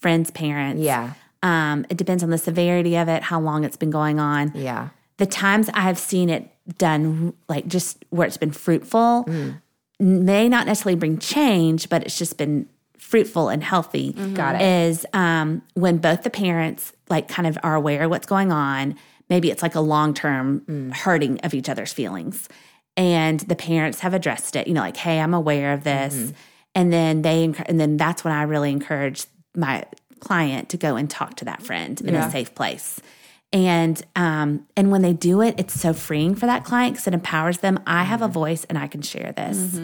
[0.00, 0.82] friend's parents.
[0.82, 1.12] yeah
[1.42, 4.52] Um, it depends on the severity of it, how long it's been going on.
[4.54, 9.60] yeah The times I've seen it done, like just where it's been fruitful, Mm.
[10.00, 12.66] may not necessarily bring change, but it's just been
[12.98, 14.12] fruitful and healthy.
[14.14, 14.34] Mm-hmm.
[14.34, 14.62] Got it.
[14.62, 18.94] Is um, when both the parents like kind of are aware of what's going on.
[19.30, 20.92] Maybe it's like a long term Mm.
[20.92, 22.48] hurting of each other's feelings,
[22.96, 24.66] and the parents have addressed it.
[24.68, 26.30] You know, like, hey, I'm aware of this, Mm-hmm.
[26.74, 29.24] and then they and then that's when I really encourage
[29.56, 29.84] my
[30.20, 32.28] client to go and talk to that friend in Yeah.
[32.28, 33.00] a safe place.
[33.52, 37.14] And um, and when they do it, it's so freeing for that client because it
[37.14, 37.80] empowers them.
[37.86, 38.32] I have a Mm-hmm.
[38.34, 39.80] voice and I can share this.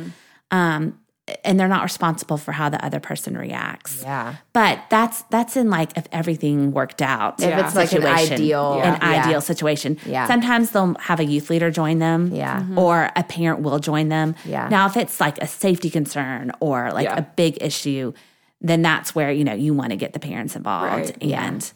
[0.51, 0.99] Um,
[1.45, 4.01] and they're not responsible for how the other person reacts.
[4.03, 7.43] yeah But that's that's in like if everything worked out.
[7.43, 9.25] if it's like an ideal an yeah.
[9.25, 9.99] ideal situation.
[10.07, 10.27] Yeah.
[10.29, 12.33] Sometimes they'll have a youth leader join them.
[12.33, 12.63] Yeah.
[12.63, 12.79] Mhm.
[12.79, 14.37] Or a parent will join them.
[14.45, 14.69] Yeah.
[14.69, 17.17] Now, if it's like a safety concern or like Yeah.
[17.19, 18.13] a big issue,
[18.61, 21.23] then that's where you know you want to get the parents involved Right.
[21.23, 21.73] and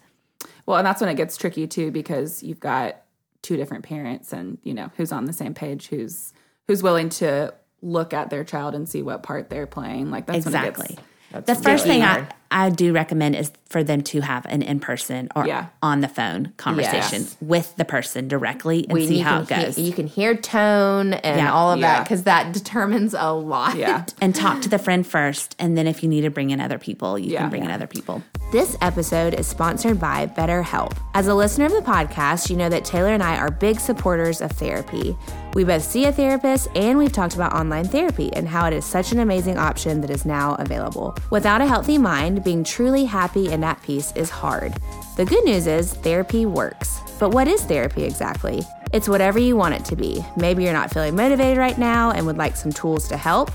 [0.65, 2.95] Well, and that's when it gets tricky too because you've got
[3.41, 6.31] two different parents and, you know, who's on the same page, who's
[6.67, 10.11] who's willing to look at their child and see what part they're playing.
[10.11, 10.97] Like that's exactly.
[11.31, 12.27] when it The gets first thing hard.
[12.27, 12.35] I
[12.69, 15.67] do recommend is for them to have an in person or Yeah.
[15.81, 17.37] on the phone conversation Yes.
[17.39, 19.77] with the person directly and We- see how it goes.
[19.77, 21.53] Hear, you can hear tone and Yeah.
[21.53, 23.77] all of that because that determines a lot.
[23.77, 24.03] Yeah.
[24.21, 25.55] and talk to the friend first.
[25.57, 27.41] And then if you need to bring in other people, you Yeah.
[27.41, 28.21] can bring in other people.
[28.51, 30.91] This episode is sponsored by BetterHelp.
[31.13, 34.41] As a listener of the podcast, you know that Taylor and I are big supporters
[34.41, 35.15] of therapy.
[35.53, 38.83] We both see a therapist and we've talked about online therapy and how it is
[38.85, 41.15] such an amazing option that is now available.
[41.29, 44.73] Without a healthy mind, being truly happy and at peace is hard.
[45.17, 46.99] The good news is therapy works.
[47.19, 48.63] But what is therapy exactly?
[48.93, 50.25] It's whatever you want it to be.
[50.35, 53.51] Maybe you're not feeling motivated right now and would like some tools to help.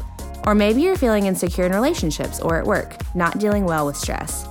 [0.46, 4.46] Or maybe you're feeling insecure in relationships or at work, not dealing well with stress.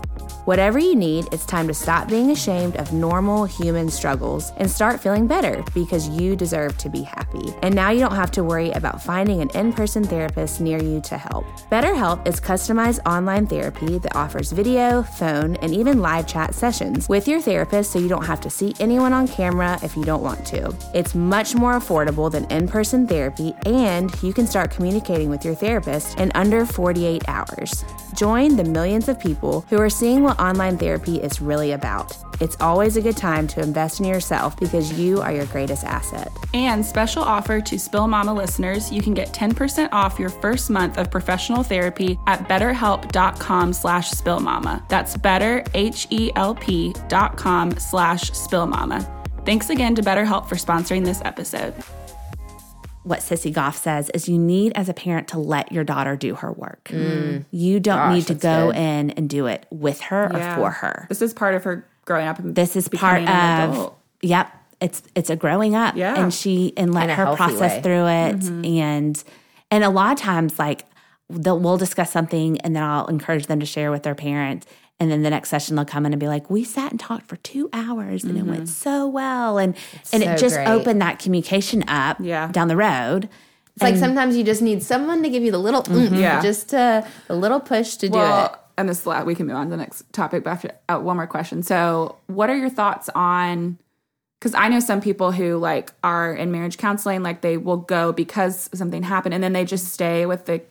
[0.46, 5.00] Whatever you need, it's time to stop being ashamed of normal human struggles and start
[5.00, 7.52] feeling better because you deserve to be happy.
[7.64, 11.02] And now you don't have to worry about finding an in person therapist near you
[11.02, 11.46] to help.
[11.72, 17.28] BetterHelp is customized online therapy that offers video, phone, and even live chat sessions with
[17.28, 20.46] your therapist so you don't have to see anyone on camera if you don't want
[20.46, 20.72] to.
[20.94, 25.56] It's much more affordable than in person therapy, and you can start communicating with your
[25.56, 27.84] therapist in under 48 hours.
[28.16, 32.16] Join the millions of people who are seeing what online therapy is really about.
[32.40, 36.32] It's always a good time to invest in yourself because you are your greatest asset.
[36.54, 40.98] And special offer to Spill Mama listeners, you can get 10% off your first month
[40.98, 44.88] of professional therapy at betterhelp.com slash spillmama.
[44.88, 49.12] That's better, H-E-L-P dot com slash spillmama.
[49.46, 51.74] Thanks again to BetterHelp for sponsoring this episode
[53.06, 56.34] what Sissy Goff says is you need as a parent to let your daughter do
[56.36, 56.86] her work.
[56.86, 57.46] Mm.
[57.52, 58.78] You don't Gosh, need to go good.
[58.78, 60.54] in and do it with her yeah.
[60.54, 61.06] or for her.
[61.08, 62.40] This is part of her growing up.
[62.40, 64.52] And this is part of yep.
[64.82, 65.96] It's it's a growing up.
[65.96, 66.20] Yeah.
[66.20, 67.82] And she and let her process way.
[67.82, 68.66] through it mm-hmm.
[68.66, 69.24] and
[69.70, 70.86] and a lot of times like
[71.30, 74.66] we'll discuss something and then I'll encourage them to share with their parent
[75.00, 77.28] and then the next session they'll come in and be like, "We sat and talked
[77.28, 78.48] for two hours, and mm-hmm.
[78.48, 78.68] it went mm-hmm.
[78.68, 80.68] so well." And it's and so it just great.
[80.68, 82.52] opened that communication up yeah.
[82.52, 83.26] down the road.
[83.76, 86.16] It's and, like sometimes you just need someone to give you the little, mm-hmm.
[86.16, 86.42] yeah.
[86.42, 88.60] just a, a little push to well, do it.
[88.78, 90.46] And this we can move on to the next topic.
[90.46, 93.78] But after uh, one more question, so what are your thoughts on?
[94.40, 98.14] Because I know some people who like are in marriage counseling, like they will go
[98.14, 100.62] because something happened, and then they just stay with the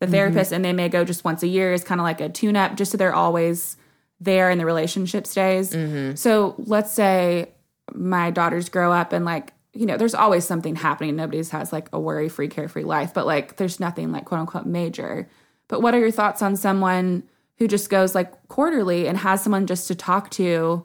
[0.00, 0.14] the mm-hmm.
[0.14, 2.56] therapist and they may go just once a year is kind of like a tune
[2.56, 3.76] up just so they're always
[4.18, 5.70] there and the relationship stays.
[5.70, 6.16] Mm-hmm.
[6.16, 7.50] So let's say
[7.94, 11.16] my daughters grow up and like, you know, there's always something happening.
[11.16, 14.66] Nobody's has like a worry free, carefree life, but like there's nothing like quote unquote
[14.66, 15.28] major.
[15.68, 17.22] But what are your thoughts on someone
[17.58, 20.84] who just goes like quarterly and has someone just to talk to?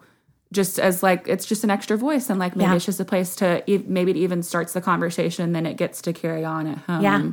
[0.52, 2.76] just as like it's just an extra voice and like maybe yeah.
[2.76, 6.14] it's just a place to maybe it even starts the conversation then it gets to
[6.14, 7.32] carry on at home yeah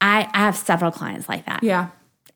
[0.00, 1.62] I, I have several clients like that.
[1.62, 1.88] Yeah.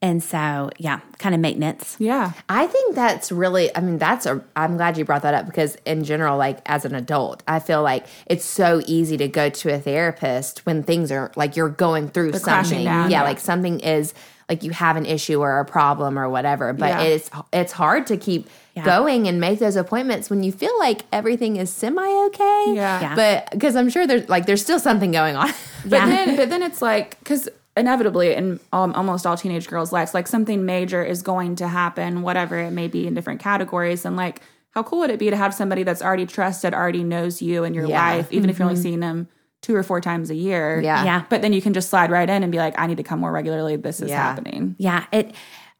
[0.02, 1.96] And so, yeah, kind of maintenance.
[1.98, 2.32] Yeah.
[2.46, 5.76] I think that's really, I mean, that's a, I'm glad you brought that up because
[5.86, 9.72] in general, like as an adult, I feel like it's so easy to go to
[9.72, 12.84] a therapist when things are like you're going through They're something.
[12.84, 14.12] Down, yeah, yeah, like something is
[14.48, 17.02] like you have an issue or a problem or whatever, but yeah.
[17.02, 18.84] it's, it's hard to keep yeah.
[18.84, 22.64] going and make those appointments when you feel like everything is semi okay.
[22.74, 23.00] Yeah.
[23.00, 23.14] yeah.
[23.14, 25.48] But because I'm sure there's like, there's still something going on.
[25.84, 26.06] but yeah.
[26.06, 30.26] then, but then it's like, because inevitably in um, almost all teenage girls' lives, like
[30.26, 34.04] something major is going to happen, whatever it may be in different categories.
[34.04, 34.40] And like,
[34.70, 37.74] how cool would it be to have somebody that's already trusted, already knows you and
[37.74, 38.16] your yeah.
[38.16, 38.50] life, even mm-hmm.
[38.50, 39.28] if you're only seeing them
[39.64, 40.78] two or four times a year.
[40.82, 41.04] Yeah.
[41.04, 41.24] yeah.
[41.30, 43.20] But then you can just slide right in and be like, I need to come
[43.20, 43.76] more regularly.
[43.76, 44.22] This is yeah.
[44.22, 44.76] happening.
[44.78, 45.06] Yeah.
[45.10, 45.34] It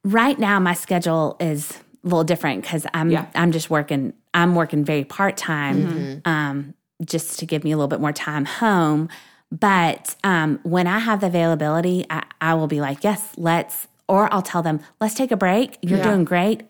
[0.04, 1.70] right now my schedule is
[2.02, 3.26] a little different because I'm yeah.
[3.34, 6.28] I'm just working I'm working very part time mm-hmm.
[6.28, 6.74] um,
[7.04, 9.10] just to give me a little bit more time home.
[9.52, 14.32] But um, when I have the availability, I, I, will be like, yes, let's, or
[14.34, 15.78] I'll tell them, let's take a break.
[15.80, 16.04] You're yeah.
[16.04, 16.64] doing great.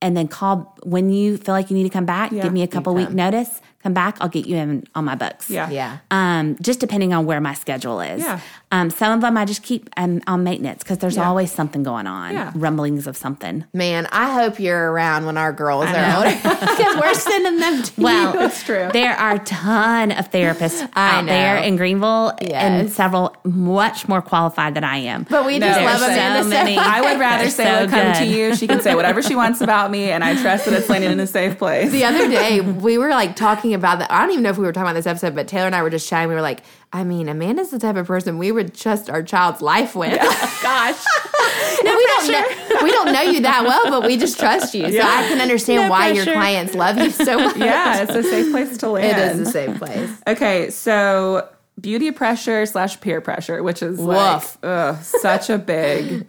[0.00, 2.62] And then call when you feel like you need to come back, yeah, give me
[2.62, 5.48] a couple week notice come back, I'll get you in on my books.
[5.48, 5.70] Yeah.
[5.70, 5.98] Yeah.
[6.10, 8.22] Um, just depending on where my schedule is.
[8.22, 8.40] Yeah.
[8.70, 11.26] Um, some of them I just keep um, on maintenance because there's yeah.
[11.26, 12.52] always something going on, yeah.
[12.54, 13.64] rumblings of something.
[13.72, 17.92] Man, I hope you're around when our girls are older because we're sending them to
[18.00, 18.40] well, you.
[18.42, 18.90] It's true.
[18.92, 21.32] There are a ton of therapists out know.
[21.32, 22.52] there in Greenville yes.
[22.52, 25.22] and several much more qualified than I am.
[25.30, 26.76] But we just no, love Amanda so many.
[26.76, 28.54] I would rather say, so come to you.
[28.54, 31.20] She can say whatever she wants about me, and I trust that it's landing in
[31.20, 31.90] a safe place.
[31.90, 34.10] The other day, we were like talking about that.
[34.10, 35.82] I don't even know if we were talking about this episode, but Taylor and I
[35.82, 36.28] were just chatting.
[36.28, 36.62] We were like,
[36.92, 40.12] I mean, Amanda's the type of person we would trust our child's life with.
[40.12, 40.24] Yeah.
[40.62, 41.04] Gosh.
[41.84, 44.84] no, we don't know, we don't know you that well, but we just trust you.
[44.84, 45.06] So yeah.
[45.06, 46.24] I can understand no why pressure.
[46.24, 47.56] your clients love you so much.
[47.56, 49.18] Yeah, it's a safe place to land.
[49.18, 50.10] It is a safe place.
[50.26, 51.48] Okay, so
[51.80, 56.26] beauty pressure slash peer pressure, which is like ugh, such a big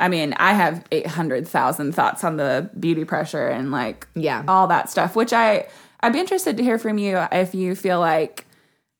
[0.00, 4.44] I mean, I have 800,000 thoughts on the beauty pressure and like yeah.
[4.46, 5.66] all that stuff, which I
[6.00, 8.46] I'd be interested to hear from you if you feel like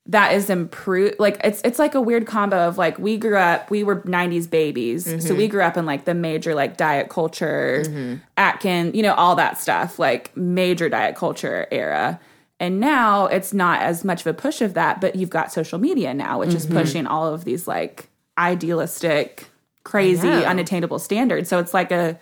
[0.06, 3.70] that is improved like it's it's like a weird combo of like we grew up
[3.70, 5.20] we were 90s babies mm-hmm.
[5.20, 8.14] so we grew up in like the major like diet culture mm-hmm.
[8.38, 12.18] atkin you know all that stuff like major diet culture era
[12.58, 15.78] and now it's not as much of a push of that but you've got social
[15.78, 16.56] media now which mm-hmm.
[16.56, 19.50] is pushing all of these like idealistic
[19.84, 22.18] crazy unattainable standards so it's like a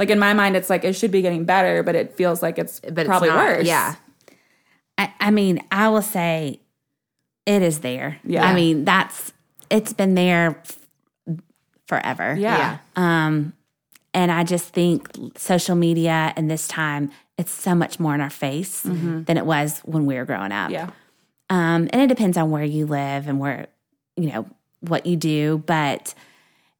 [0.00, 2.58] like in my mind, it's like it should be getting better, but it feels like
[2.58, 3.66] it's But probably it's worse.
[3.66, 3.96] Yeah.
[5.00, 6.60] I, I mean, I will say
[7.46, 8.18] it is there.
[8.22, 8.46] Yeah.
[8.46, 9.32] I mean, that's
[9.70, 10.78] it's been there f-
[11.86, 12.36] forever.
[12.38, 12.78] Yeah.
[12.96, 13.54] Um,
[14.12, 18.28] and I just think social media and this time it's so much more in our
[18.28, 20.70] face than it was when we were growing up.
[20.70, 20.90] Yeah.
[21.48, 23.68] Um, and it depends on where you live and where,
[24.16, 24.46] you know,
[24.80, 25.62] what you do.
[25.64, 26.12] But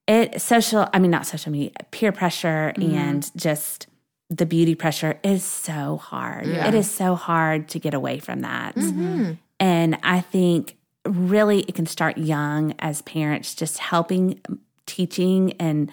[0.07, 3.87] it social, I mean, not social media, peer pressure and just
[4.31, 6.47] the beauty pressure is so hard.
[6.47, 6.69] Yeah.
[6.69, 8.77] It is so hard to get away from that.
[8.77, 9.33] Mm-hmm.
[9.59, 15.91] And I think really it can start young as parents, just helping, um, teaching, and,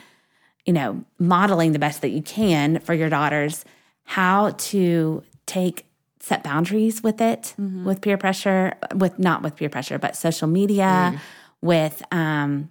[0.65, 3.65] you know, modeling the best that you can for your daughters
[4.03, 5.85] how to take
[6.21, 7.85] set boundaries with it mm-hmm.
[7.85, 11.19] with peer pressure uh, with not with peer pressure but social media mm.
[11.61, 12.69] with um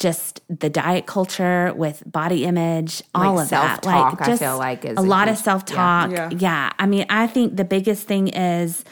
[0.00, 4.58] just the diet culture with body image all Like of that self-talk, I just feel
[4.58, 6.30] like, is a a lot of self-talk Yeah.
[6.36, 8.82] yeah i mean i think the biggest thing is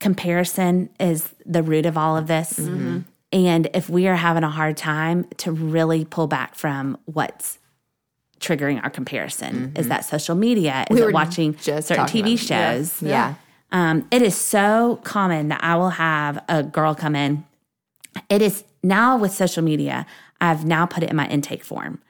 [0.00, 2.98] comparison is the root of all of this Mm-hmm.
[3.32, 7.58] and if we are having a hard time to really pull back from what's
[8.40, 11.04] triggering our comparison is that social media is Mm-hmm.
[11.04, 12.36] We it watching just certain tv about it.
[12.38, 13.34] shows Yeah.
[13.70, 17.44] um, it is so common that I will have a girl come in.
[18.28, 20.04] It is now with social media,
[20.42, 22.00] I've now put it in my intake form.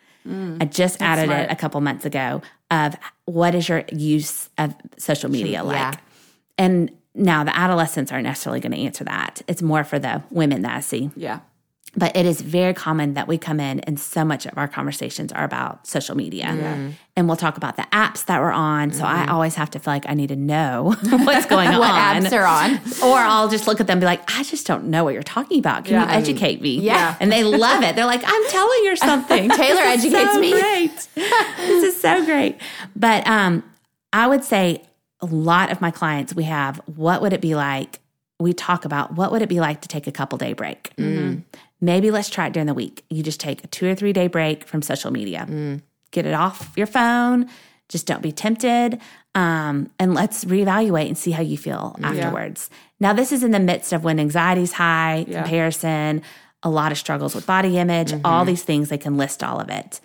[0.60, 1.40] I just added smart.
[1.42, 5.76] it a couple months ago of what is your use of social media like?
[5.76, 5.92] yeah.
[6.58, 9.42] And now the adolescents aren't necessarily going to answer that.
[9.48, 11.10] It's more for the women that I see.
[11.16, 11.40] Yeah.
[11.94, 15.30] But it is very common that we come in and so much of our conversations
[15.30, 16.46] are about social media.
[17.14, 18.92] And we'll talk about the apps that we're on.
[18.92, 22.22] So I always have to feel like I need to know what's going What on.
[22.24, 22.76] apps are on?
[23.06, 25.22] Or I'll just look at them and be like, I just don't know what you're
[25.22, 25.84] talking about.
[25.84, 26.06] Can Yeah.
[26.10, 26.80] you educate me?
[26.80, 27.14] Yeah.
[27.20, 27.94] And they love it.
[27.94, 29.50] They're like, I'm telling you something.
[29.50, 30.52] Taylor This is educates so me.
[30.52, 31.08] Great.
[31.14, 32.56] this is so great.
[32.96, 33.62] But um,
[34.14, 34.82] I would say
[35.20, 38.00] a lot of my clients, we have what would it be like?
[38.40, 40.90] We talk about what would it be like to take a couple day break?
[41.82, 43.04] Maybe let's try it during the week.
[43.10, 45.44] You just take a two or three day break from social media.
[46.12, 47.50] Get it off your phone.
[47.88, 49.00] Just don't be tempted.
[49.34, 52.70] Um, and let's reevaluate and see how you feel afterwards.
[53.00, 55.42] Now, this is in the midst of when anxiety's high, Yeah.
[55.42, 56.22] comparison,
[56.62, 58.88] a lot of struggles with body image, all these things.
[58.88, 60.00] They can list all of it.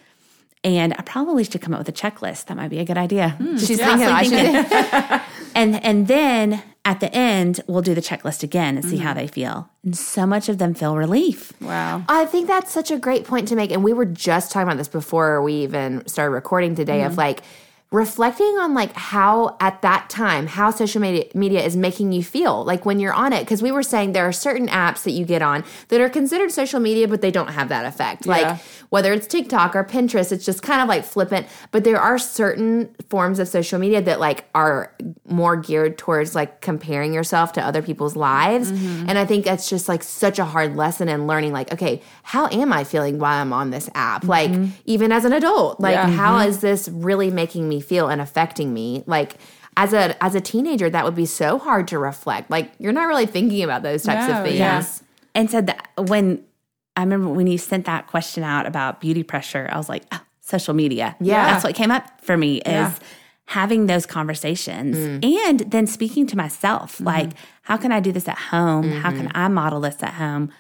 [0.63, 2.45] And I probably should come up with a checklist.
[2.45, 3.35] That might be a good idea.
[3.39, 5.21] Just She's thinking I should.
[5.55, 9.19] and and then at the end, we'll do the checklist again and see how Mm-hmm.
[9.19, 9.69] they feel.
[9.83, 11.51] And so much of them feel relief.
[11.61, 12.03] Wow.
[12.07, 13.71] I think that's such a great point to make.
[13.71, 17.41] And we were just talking about this before we even started recording today of like
[17.89, 22.65] reflecting on like how at that time how social media media is making you feel
[22.65, 25.23] like when you're on it because we were saying there are certain apps that you
[25.23, 28.31] get on that are considered social media but they don't have that effect Yeah.
[28.31, 32.17] like whether it's TikTok or Pinterest it's just kind of like flippant but there are
[32.19, 34.93] certain forms of social media that like are
[35.25, 39.07] more geared towards like comparing yourself to other people's lives Mm-hmm.
[39.09, 42.47] and I think that's just like such a hard lesson in learning like okay how
[42.47, 44.51] am I feeling while I'm on this app like
[44.85, 46.09] even as an adult like Mm-hmm.
[46.11, 46.17] Yeah.
[46.17, 49.36] how is this really making me feel and affecting me like
[49.75, 53.05] as a as a teenager that would be so hard to reflect like you're not
[53.07, 54.84] really thinking about those types No, of things yeah.
[55.36, 56.43] And so that when
[56.95, 60.19] I remember when you sent that question out about beauty pressure, I was like, oh,
[60.41, 61.15] social media.
[61.19, 61.45] Yeah.
[61.45, 62.93] That's what came up for me is Yeah.
[63.45, 65.23] having those conversations Mm.
[65.47, 66.95] and then speaking to myself.
[66.95, 67.03] Mm-hmm.
[67.05, 67.30] Like,
[67.61, 68.89] how can I do this at home?
[68.89, 70.51] How can I model this at home?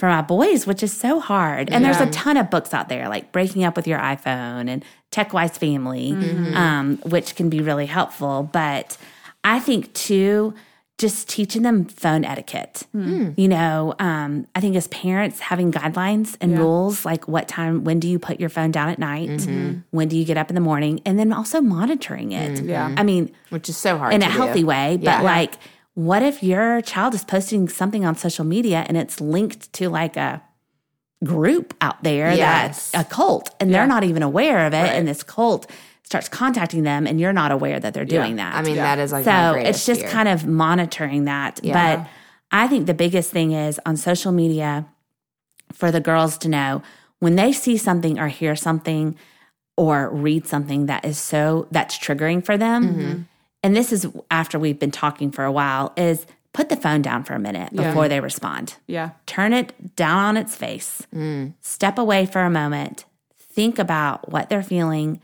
[0.00, 1.68] For my boys, which is so hard.
[1.70, 4.82] And there's a ton of books out there, like Breaking Up with Your iPhone and
[5.10, 6.56] Tech Wise Family, Mm-hmm.
[6.56, 8.48] um, which can be really helpful.
[8.50, 8.96] But
[9.44, 10.54] I think too,
[10.96, 12.84] just teaching them phone etiquette.
[12.92, 13.30] Hmm.
[13.36, 18.00] You know, um, I think as parents, having guidelines and rules like what time, when
[18.00, 19.28] do you put your phone down at night?
[19.28, 19.80] Mm-hmm.
[19.90, 21.00] When do you get up in the morning?
[21.04, 22.62] And then also monitoring it.
[22.64, 22.94] Yeah.
[22.96, 24.30] I mean, which is so hard in a do.
[24.32, 25.20] healthy way, but Yeah.
[25.22, 25.54] like,
[26.06, 30.16] what if your child is posting something on social media and it's linked to like
[30.16, 30.42] a
[31.24, 32.90] group out there Yes.
[32.92, 34.92] that's a cult and they're not even aware of it Right.
[34.96, 35.70] and this cult
[36.02, 38.84] starts contacting them and you're not aware that they're doing that I mean Yeah.
[38.96, 40.10] that is like my so greatest it's just fear.
[40.10, 41.96] kind of monitoring that Yeah.
[41.96, 42.08] but
[42.50, 44.86] i think the biggest thing is on social media
[45.72, 46.82] for the girls to know
[47.18, 49.14] when they see something or hear something
[49.76, 53.22] or read something that is so that's triggering for them Mm-hmm.
[53.62, 57.22] And this is after we've been talking for a while is put the phone down
[57.24, 57.88] for a minute Yeah.
[57.88, 59.10] before they respond Yeah.
[59.26, 61.54] turn it down on its face Mm.
[61.60, 63.04] step away for a moment
[63.38, 65.20] think about what they're feeling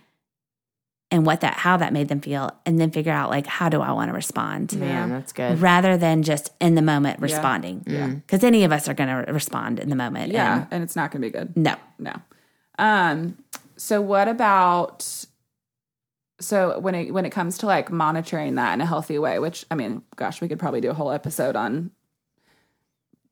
[1.12, 3.80] and what that how that made them feel and then figure out like how do
[3.80, 8.08] i want to respond man that's good rather than just in the moment responding Yeah.
[8.08, 10.66] because any of us are going to respond in the moment Yeah.
[10.70, 11.56] And it's not going to be good.
[11.56, 12.12] no No.
[12.78, 13.38] Um,
[13.76, 15.24] so what about
[16.40, 19.64] so when it when it comes to like monitoring that in a healthy way, which
[19.70, 21.90] I mean, gosh, we could probably do a whole episode on.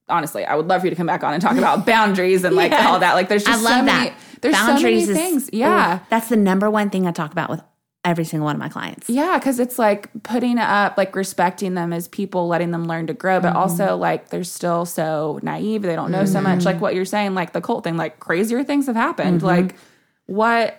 [0.08, 2.54] Honestly, I would love for you to come back on and talk about boundaries and
[2.54, 2.86] like Yes.
[2.86, 3.14] all that.
[3.14, 4.04] Like, there's just I love so that.
[4.04, 4.16] many.
[4.42, 5.50] There's Boundaries so many is- things.
[5.52, 7.62] Yeah, Ooh, that's the number one thing I talk about with
[8.04, 9.08] every single one of my clients.
[9.08, 13.14] Yeah, because it's like putting up, like respecting them as people, letting them learn to
[13.14, 13.56] grow, but Mm-hmm.
[13.56, 15.80] also like they're still so naive.
[15.80, 16.66] They don't know so much.
[16.66, 19.38] Like what you're saying, like the cult thing, like crazier things have happened.
[19.38, 19.46] Mm-hmm.
[19.46, 19.76] Like
[20.26, 20.76] what,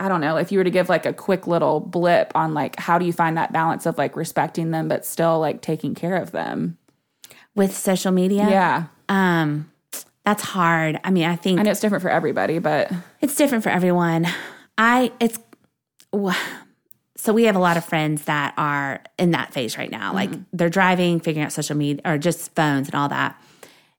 [0.00, 2.78] I don't know, if you were to give like a quick little blip on like
[2.80, 6.16] how do you find that balance of like respecting them, but still like taking care
[6.16, 6.78] of them?
[7.54, 8.84] With social media, Yeah.
[9.08, 9.70] um,
[10.24, 10.98] that's hard.
[11.04, 12.90] I mean, I think I know it's different for everybody, but
[13.20, 14.26] It's different for everyone.
[14.78, 15.38] I it's
[17.16, 20.14] so we have a lot of friends that are in that phase right now.
[20.14, 23.40] Like they're driving, figuring out social media or just phones and all that.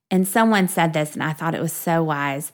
[0.09, 2.51] And someone said this and I thought it was so wise.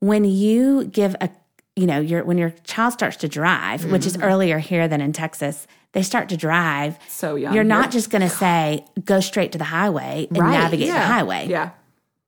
[0.00, 1.30] When you give a
[1.78, 4.24] you know, your when your child starts to drive, which is mm-hmm.
[4.26, 6.98] earlier here than in Texas, they start to drive.
[7.08, 7.54] so young.
[7.54, 11.00] You're not just going to say go straight to the highway and Right, navigate the
[11.00, 11.46] highway.
[11.48, 11.70] Yeah.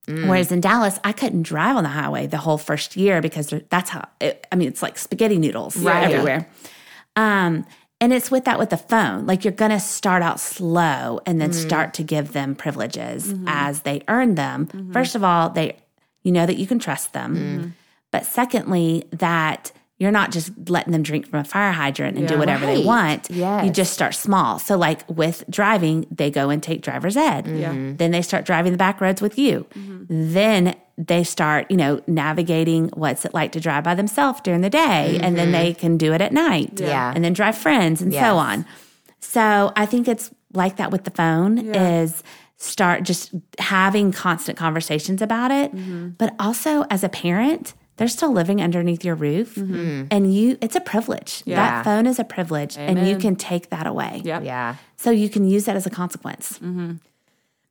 [0.06, 0.28] Mm.
[0.28, 3.90] Whereas in Dallas, I couldn't drive on the highway the whole first year because that's
[3.90, 4.08] how.
[4.20, 6.10] It, I mean, it's like spaghetti noodles Right.
[6.10, 6.48] everywhere.
[7.16, 7.66] Um,
[8.00, 9.26] and it's with that with the phone.
[9.26, 11.54] Like you're going to start out slow and then mm.
[11.54, 13.44] start to give them privileges mm-hmm.
[13.48, 14.66] as they earn them.
[14.66, 14.92] Mm-hmm.
[14.92, 15.76] First of all, they
[16.22, 17.36] you know that you can trust them.
[17.36, 17.72] Mm.
[18.10, 22.38] But secondly, that you're not just letting them drink from a fire hydrant and do
[22.38, 23.28] whatever they want.
[23.30, 23.66] Yes.
[23.66, 24.58] You just start small.
[24.58, 27.44] So like with driving, they go and take driver's ed.
[27.44, 27.96] Mm-hmm.
[27.96, 29.66] Then they start driving the back roads with you.
[29.74, 30.32] Mm-hmm.
[30.32, 34.70] Then they start, you know, navigating what's it like to drive by themselves during the
[34.70, 35.18] day.
[35.22, 35.80] And then they mm-hmm.
[35.80, 36.80] can do it at night.
[36.80, 37.12] Yeah.
[37.14, 38.24] And then drive friends and Yes.
[38.24, 38.64] so on.
[39.20, 42.22] So I think it's like that with the phone is
[42.56, 46.16] start just having constant conversations about it.
[46.16, 49.74] But also as a parent, they're still living underneath your roof mm-hmm.
[49.74, 50.06] mm.
[50.10, 51.42] and you it's a privilege.
[51.44, 51.56] Yeah.
[51.56, 54.22] That phone is a privilege and you can take that away.
[54.24, 54.42] Yep.
[54.42, 54.76] Yeah.
[54.96, 56.54] So you can use that as a consequence.
[56.60, 56.92] Mm-hmm.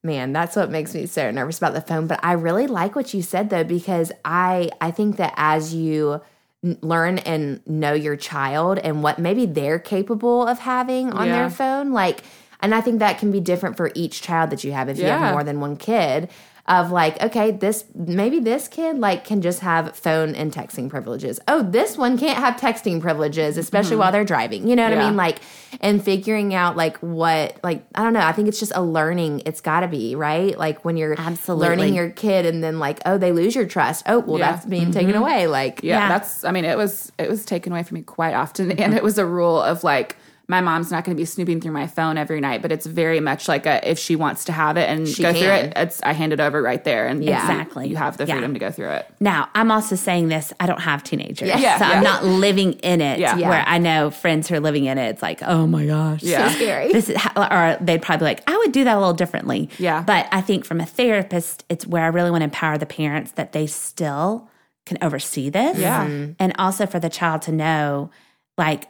[0.04, 2.06] Man, that's what makes me so nervous about the phone.
[2.06, 6.22] But I really like what you said though, because I I think that as you
[6.62, 11.40] learn and know your child and what maybe they're capable of having on Yeah.
[11.40, 12.22] their phone, like,
[12.62, 14.90] and I think that can be different for each child that you have.
[14.90, 16.30] If you have more than one kid,
[16.70, 21.40] of like, okay, this maybe this kid like can just have phone and texting privileges.
[21.48, 24.00] Oh, this one can't have texting privileges, especially mm-hmm.
[24.00, 24.68] while they're driving.
[24.68, 25.18] You know what I mean?
[25.18, 25.40] Like,
[25.82, 28.22] and figuring out like what, like, I don't know.
[28.22, 29.42] I think it's just a learning.
[29.48, 30.58] It's got to be right.
[30.58, 31.68] Like when you're Absolutely.
[31.68, 34.04] learning your kid, and then like, oh, they lose your trust.
[34.06, 34.52] Oh, well, Yeah.
[34.52, 34.92] that's being mm-hmm.
[34.92, 35.48] taken away.
[35.48, 36.10] Like, yeah, Yeah.
[36.10, 38.94] that's i mean it was it was taken away from me quite often and mm-hmm.
[38.94, 40.18] it was a rule of like
[40.50, 43.20] my mom's not going to be snooping through my phone every night but it's very
[43.22, 46.02] much like a if she wants to have it and She go through it it's
[46.04, 47.40] i hand it over right there and Yeah.
[47.42, 47.88] Exactly.
[47.88, 48.34] you have the Yeah.
[48.34, 51.48] freedom to go through it Now, I'm also saying this, I don't have teenagers.
[51.48, 51.60] Yeah.
[51.60, 51.92] Yeah, so yeah.
[51.94, 53.36] I'm not living in it Yeah.
[53.36, 53.64] where Yeah.
[53.68, 55.08] I know friends who are living in it.
[55.10, 56.24] It's like, oh my gosh.
[56.24, 56.48] Yeah.
[56.50, 56.92] so scary.
[56.92, 59.70] This is how, or they'd probably be like, I would do that a little differently.
[59.78, 60.02] Yeah.
[60.04, 63.32] But I think from a therapist, it's where I really want to empower the parents
[63.34, 64.50] that they still
[64.86, 65.78] can oversee this.
[65.78, 66.08] Yeah.
[66.40, 68.10] And also for the child to know,
[68.58, 68.86] like,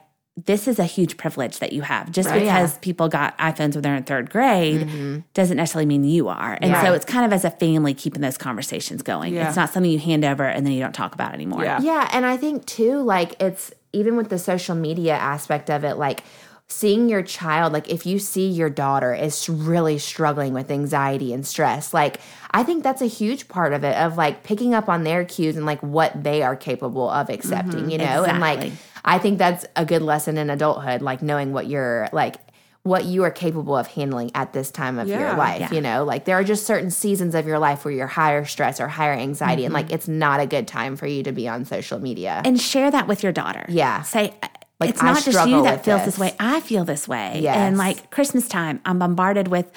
[0.45, 2.11] this is a huge privilege that you have.
[2.11, 2.41] Just Right.
[2.41, 5.19] because people got iPhones when they're in third grade mm-hmm.
[5.33, 6.57] doesn't necessarily mean you are.
[6.61, 6.83] And Yeah.
[6.83, 9.33] so it's kind of as a family keeping those conversations going.
[9.33, 9.47] Yeah.
[9.47, 11.63] It's not something you hand over and then you don't talk about anymore.
[11.63, 11.81] Yeah.
[11.81, 15.95] Yeah, and I think too, like it's even with the social media aspect of it,
[15.95, 16.23] like
[16.67, 21.45] seeing your child, like if you see your daughter is really struggling with anxiety and
[21.45, 22.21] stress, like
[22.51, 25.57] I think that's a huge part of it of like picking up on their cues
[25.57, 27.89] and like what they are capable of accepting, mm-hmm.
[27.89, 28.23] you know?
[28.23, 28.77] And like Exactly.
[29.05, 32.35] I think that's a good lesson in adulthood, like knowing what you're like
[32.83, 35.71] what you are capable of handling at this time of your life, Yeah.
[35.73, 36.05] you know?
[36.05, 39.11] Like there are just certain seasons of your life where you're higher stress or higher
[39.13, 39.95] anxiety and like mm-hmm.
[39.95, 42.41] it's not a good time for you to be on social media.
[42.45, 43.65] And share that with your daughter.
[43.67, 44.03] Yeah.
[44.03, 44.33] Say,
[44.79, 46.15] Like, it's I not just you that feels this.
[46.15, 46.19] this.
[46.19, 46.35] way.
[46.39, 47.41] I feel this way.
[47.43, 47.57] Yes.
[47.57, 49.69] And like Christmas time, I'm bombarded with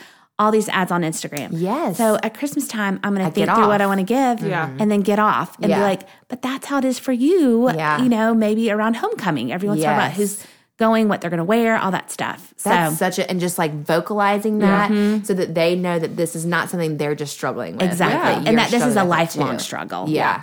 [0.43, 1.51] all these ads on Instagram.
[1.53, 1.97] Yes.
[1.97, 3.69] So at Christmas time, I'm going to think get through off.
[3.69, 4.67] what I want to give Yeah.
[4.67, 4.81] Mm-hmm.
[4.81, 5.79] and then get off and Yeah.
[5.79, 7.71] be like, but that's how it is for you.
[7.71, 8.03] Yeah.
[8.03, 10.45] You know, maybe around homecoming, everyone's talking about who's
[10.79, 12.53] going, what they're going to wear, all that stuff.
[12.65, 15.23] That's so such a and just like vocalizing that mm-hmm.
[15.25, 17.85] so that they know that this is not something they're just struggling with.
[17.85, 18.35] exactly.
[18.41, 19.63] like, And that this is a struggling with it lifelong too.
[19.63, 20.09] struggle.
[20.09, 20.43] Yeah.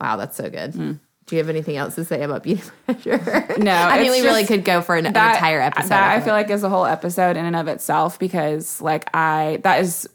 [0.00, 0.72] Wow, that's so good.
[0.74, 0.98] Mm.
[1.30, 3.18] Do you have anything else to say about beauty pleasure?
[3.56, 5.90] No, I mean we really could go for an, an entire episode.
[5.90, 9.60] that I feel like is a whole episode in and of itself because like I
[9.62, 10.08] that is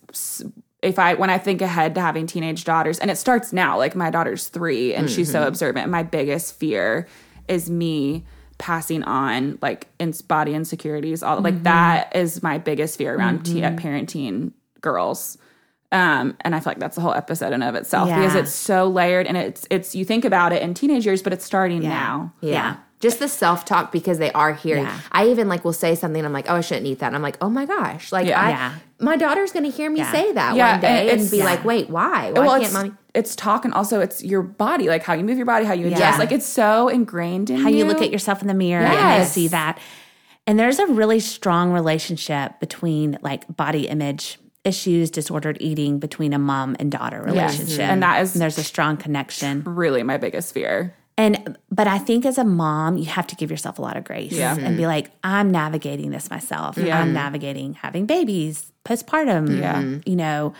[0.81, 3.95] if I when I think ahead to having teenage daughters and it starts now like
[3.95, 5.43] my daughter's 3 and she's Mm-hmm.
[5.43, 7.07] so observant my biggest fear
[7.47, 8.25] is me
[8.57, 11.45] passing on like in body insecurities all Mm-hmm.
[11.45, 14.51] like that is my biggest fear around te- parenting
[14.81, 15.37] girls
[15.91, 18.87] um, and I feel like that's a whole episode in of itself because it's so
[18.87, 22.33] layered and it's it's you think about it in teenage years, but it's starting now.
[22.41, 22.77] yeah.
[23.01, 24.83] Just the self talk because they are hearing.
[24.85, 24.99] Yeah.
[25.11, 26.25] I even like will say something.
[26.25, 27.07] I'm like, oh, I shouldn't eat that.
[27.07, 28.41] And I'm like, oh my gosh, like Yeah.
[28.41, 28.73] I, Yeah.
[28.99, 30.11] my daughter's gonna hear me Yeah.
[30.11, 31.43] say that Yeah, one day and and, be yeah.
[31.43, 32.31] like, wait, why?
[32.31, 32.91] Why well, can't it's, mommy?
[33.13, 35.87] it's talk and also it's your body, like how you move your body, how you
[35.87, 36.01] adjust.
[36.01, 36.17] Yeah.
[36.17, 38.97] Like it's so ingrained in how you look at yourself in the mirror and you
[38.99, 39.33] Yes.
[39.33, 39.77] see that.
[40.47, 46.39] And there's a really strong relationship between like body image issues, disordered eating between a
[46.39, 47.79] mom and daughter relationship.
[47.79, 49.63] And that is- and there's a strong connection.
[49.65, 50.93] really my biggest fear.
[51.17, 54.03] And but I think as a mom, you have to give yourself a lot of
[54.03, 54.57] grace Yeah.
[54.59, 56.77] and be like, I'm navigating this myself.
[56.77, 59.81] I'm navigating having babies, postpartum, Yeah.
[60.05, 60.53] you know,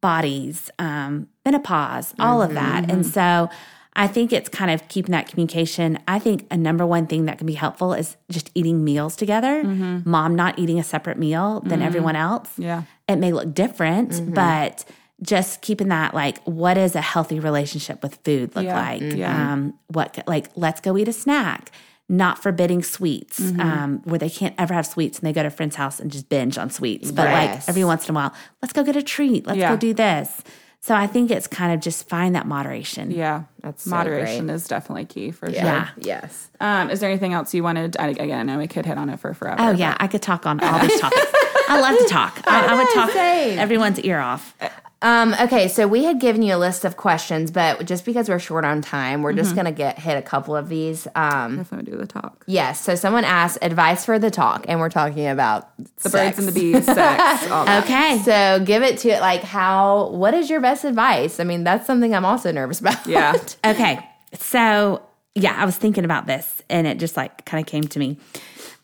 [0.00, 2.82] bodies, um, menopause, all of that.
[2.84, 2.90] Mm-hmm.
[2.90, 3.50] And so
[3.94, 5.98] I think it's kind of keeping that communication.
[6.08, 9.62] I think a number one thing that can be helpful is just eating meals together.
[9.62, 10.08] Mm-hmm.
[10.08, 11.82] Mom not eating a separate meal than mm-hmm.
[11.86, 12.50] everyone else.
[12.56, 12.82] Yeah.
[13.12, 14.84] It may look different, but
[15.22, 18.80] just keeping that like what does a healthy relationship with food look Yeah.
[18.80, 19.52] like Yeah.
[19.52, 21.70] um what like let's go eat a snack
[22.08, 23.60] not forbidding sweets Mm-hmm.
[23.60, 26.10] um where they can't ever have sweets and they go to a friend's house and
[26.10, 27.34] just binge on sweets but Yes.
[27.68, 28.32] like every once in a while
[28.62, 29.68] let's go get a treat let's Yeah.
[29.68, 30.42] go do this
[30.80, 33.44] so i think it's kind of just find that moderation Yeah.
[33.62, 34.54] That's so moderation great.
[34.54, 35.86] is definitely key for Yeah.
[35.88, 35.94] sure.
[35.98, 36.48] Yes.
[36.60, 37.96] Um, is there anything else you wanted?
[37.98, 39.60] I, again, I know we could hit on it for forever.
[39.62, 41.26] oh yeah i could talk on all these topics
[41.68, 43.58] i love to talk i, I would talk Same.
[43.58, 44.54] everyone's ear off
[45.02, 48.38] Um, okay, so we had given you a list of questions, but just because we're
[48.38, 49.38] short on time, we're Mm-hmm.
[49.38, 51.06] just gonna get hit a couple of these.
[51.14, 52.44] Um, Definitely do the talk.
[52.46, 52.80] yes.
[52.82, 56.52] So someone asked advice for the talk, and we're talking about The birds and the
[56.52, 57.44] bees, sex,
[57.84, 60.08] okay So give it to it like how.
[60.10, 61.40] What is your best advice?
[61.40, 63.06] I mean, that's something I'm also nervous about.
[63.06, 63.32] Yeah.
[63.64, 64.06] Okay.
[64.34, 65.02] So,
[65.34, 68.18] yeah, I was thinking about this and it just like kind of came to me.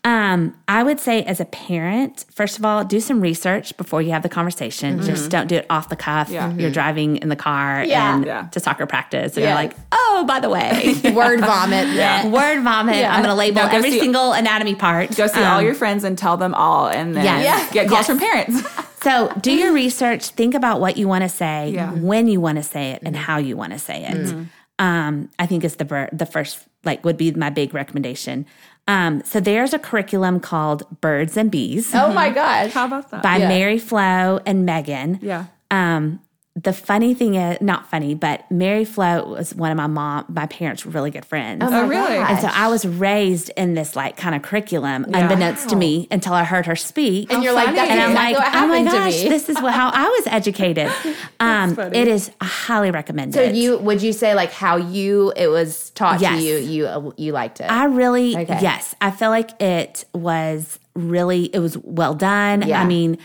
[0.07, 4.11] Um, I would say as a parent, first of all, do some research before you
[4.11, 4.99] have the conversation.
[4.99, 5.05] Mm-hmm.
[5.05, 6.29] Just don't do it off the cuff.
[6.29, 6.47] Yeah.
[6.47, 6.71] You're mm-hmm.
[6.71, 8.15] driving in the car Yeah.
[8.15, 8.47] and Yeah.
[8.51, 9.35] to soccer practice.
[9.35, 9.49] And Yes.
[9.49, 11.89] you're like, oh, by the way, Word vomit.
[11.89, 12.25] Yeah.
[12.25, 13.03] word vomit.
[13.03, 15.13] I'm going to label go every see- single anatomy part.
[15.17, 17.73] Go see all um, your friends and tell them all, and then Yes.
[17.73, 18.07] Get calls Yes.
[18.07, 18.63] from parents.
[19.03, 20.29] So do your research.
[20.29, 23.23] Think about what you want to say, when you want to say it, and mm-hmm.
[23.23, 24.35] how you want to say it.
[24.79, 28.47] Um, I think is the the first like would be my big recommendation.
[28.87, 32.71] Um, so there's a curriculum called Birds and Bees Oh my gosh.
[32.71, 33.21] How about that?
[33.21, 33.47] by yeah.
[33.49, 35.19] Mary Flo and Megan.
[35.21, 35.45] yeah.
[35.69, 36.21] Um,
[36.59, 40.47] the funny thing is not funny, but Mary Flo was one of my mom, my
[40.47, 41.61] parents' were really good friends.
[41.61, 42.15] my Oh, really?
[42.15, 42.29] gosh.
[42.31, 46.33] And so I was raised in this like kind of curriculum, unbeknownst to me, until
[46.33, 47.31] I heard her speak.
[47.31, 49.71] And you're like, that's and I'm exactly like, what oh my gosh, this is what,
[49.75, 50.91] how I was educated.
[51.39, 53.35] Um, it is I highly recommended.
[53.35, 56.39] So you would you say like how you it was taught Yes.
[56.39, 57.69] to you you you liked it?
[57.69, 58.57] I really, Okay.
[58.61, 62.63] yes, I feel like it was really, it was well done.
[62.63, 62.81] Yeah.
[62.81, 63.19] I mean,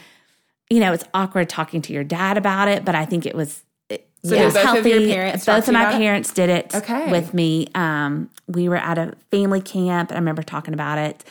[0.72, 3.62] you know, it's awkward talking to your dad about it, but I think it was.
[3.88, 4.90] It, So it was both of healthy.
[4.90, 5.98] your parents both of my about it?
[5.98, 7.10] parents did it Okay.
[7.10, 7.66] with me.
[7.74, 11.24] Um, we were at a family camp, and I remember talking about it.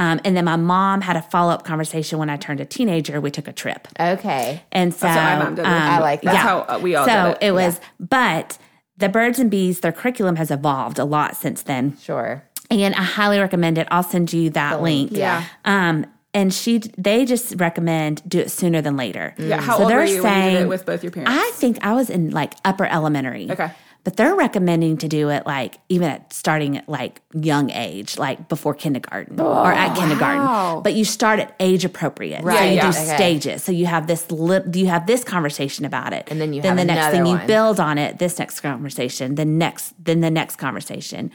[0.00, 3.20] Um, and then my mom had a follow up conversation when I turned a teenager.
[3.20, 4.62] We took a trip, okay.
[4.72, 5.72] and so my mom did um.
[5.72, 6.32] I like that.
[6.32, 7.52] That's how uh, we all so did it.
[7.52, 8.58] was, but
[8.96, 12.42] the birds and bees, their curriculum has evolved a lot since then Sure.
[12.70, 13.86] and I highly recommend it.
[13.92, 15.10] I'll send you that link.
[15.12, 15.44] yeah.
[15.64, 16.04] Um,
[16.38, 19.34] and she, they just recommend do it sooner than later.
[19.38, 19.60] Yeah.
[19.60, 21.32] How So old were they're you when you saying- with both your parents?
[21.34, 23.50] I think I was in like upper elementary.
[23.50, 23.70] Okay.
[24.04, 28.48] But they're recommending to do it like even at starting at like young age, like
[28.48, 30.82] before kindergarten or at oh, kindergarten.
[30.82, 32.40] But you start at age appropriate.
[32.40, 32.90] So Right, you yeah.
[32.92, 33.16] do Okay.
[33.16, 33.64] stages.
[33.64, 36.28] So you have this li- you have this conversation about it.
[36.30, 38.60] And then you then have the next thing another you build on it, this next
[38.60, 41.30] conversation, the next then the next conversation.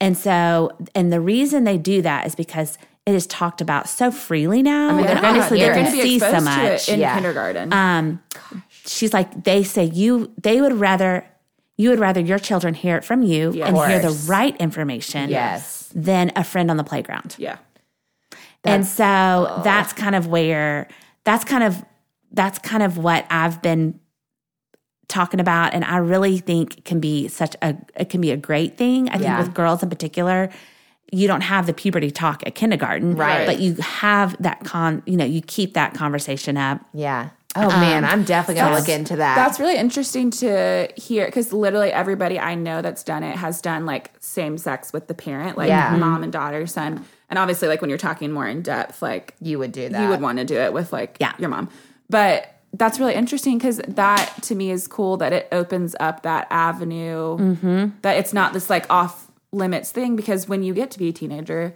[0.00, 4.10] And so and the reason they do that is because it is talked about so
[4.10, 4.88] freely now.
[4.88, 7.14] I mean, they're gonna they can see so much in Yeah.
[7.14, 7.72] kindergarten.
[7.72, 8.20] um,
[8.84, 11.24] she's like they say you they would rather
[11.78, 15.90] you would rather your children hear it from you and hear the right information Yes.
[15.94, 17.58] than a friend on the playground yeah.
[18.64, 20.88] and so that's kind of where
[21.24, 21.84] that's kind of
[22.32, 23.98] that's kind of what i've been
[25.08, 28.76] talking about and i really think can be such a it can be a great
[28.76, 29.38] thing i think Yeah.
[29.38, 30.50] with girls in particular
[31.12, 33.46] you don't have the puberty talk at kindergarten Right.
[33.46, 37.30] but you have that con you know you keep that conversation up Yeah.
[37.58, 39.34] Oh man, I'm definitely gonna look into that.
[39.34, 43.86] That's really interesting to hear because literally everybody I know that's done it has done
[43.86, 45.96] like same sex with the parent, like Yeah.
[45.96, 47.06] mom and daughter, son.
[47.30, 50.02] And obviously, like when you're talking more in depth, like you would do that.
[50.02, 51.32] you would want to do it with like Yeah.
[51.38, 51.70] your mom.
[52.10, 56.46] But that's really interesting because that to me is cool that it opens up that
[56.50, 57.86] avenue Mm-hmm.
[58.02, 61.12] that it's not this like off limits thing because when you get to be a
[61.12, 61.74] teenager,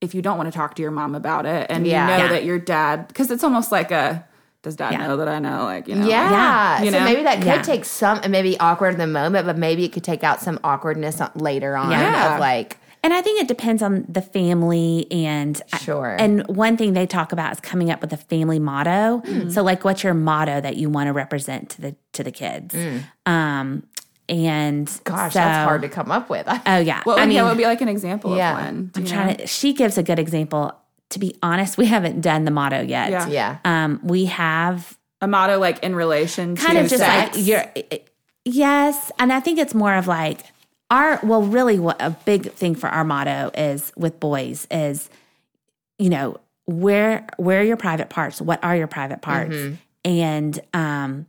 [0.00, 2.06] if you don't want to talk to your mom about it and Yeah.
[2.06, 2.32] you know Yeah.
[2.32, 4.24] that your dad, because it's almost like a,
[4.62, 5.06] does dad Yeah.
[5.06, 5.64] know that I know?
[5.64, 6.30] Like, you know, Yeah.
[6.30, 6.82] Yeah.
[6.82, 7.62] You so maybe that could Yeah.
[7.62, 10.58] take some, it may awkward in the moment, but maybe it could take out some
[10.64, 12.34] awkwardness later on Yeah.
[12.34, 16.16] of like, And I think it depends on the family and Sure.
[16.18, 19.22] And one thing they talk about is coming up with a family motto.
[19.24, 19.52] Mm.
[19.52, 22.74] So like what's your motto that you want to represent to the to the kids?
[23.24, 23.84] Um
[24.28, 24.86] and.
[25.04, 26.46] Gosh, so- that's hard to come up with.
[26.66, 27.00] Oh yeah.
[27.04, 28.58] What would, I mean, yeah, what would be like an example Yeah.
[28.58, 28.86] of one?
[28.92, 29.34] Do I'm trying know?
[29.34, 30.74] to she gives a good example.
[31.10, 33.10] To be honest, we haven't done the motto yet.
[33.10, 33.28] Yeah.
[33.28, 33.58] yeah.
[33.64, 37.36] Um we have a motto like in relation kind to of just sex?
[37.36, 37.64] like you're
[38.44, 40.40] yes and i think it's more of like
[40.90, 45.08] our well really what a big thing for our motto is with boys is
[45.98, 49.56] you know where where are your private parts what are your private parts
[50.04, 51.26] and um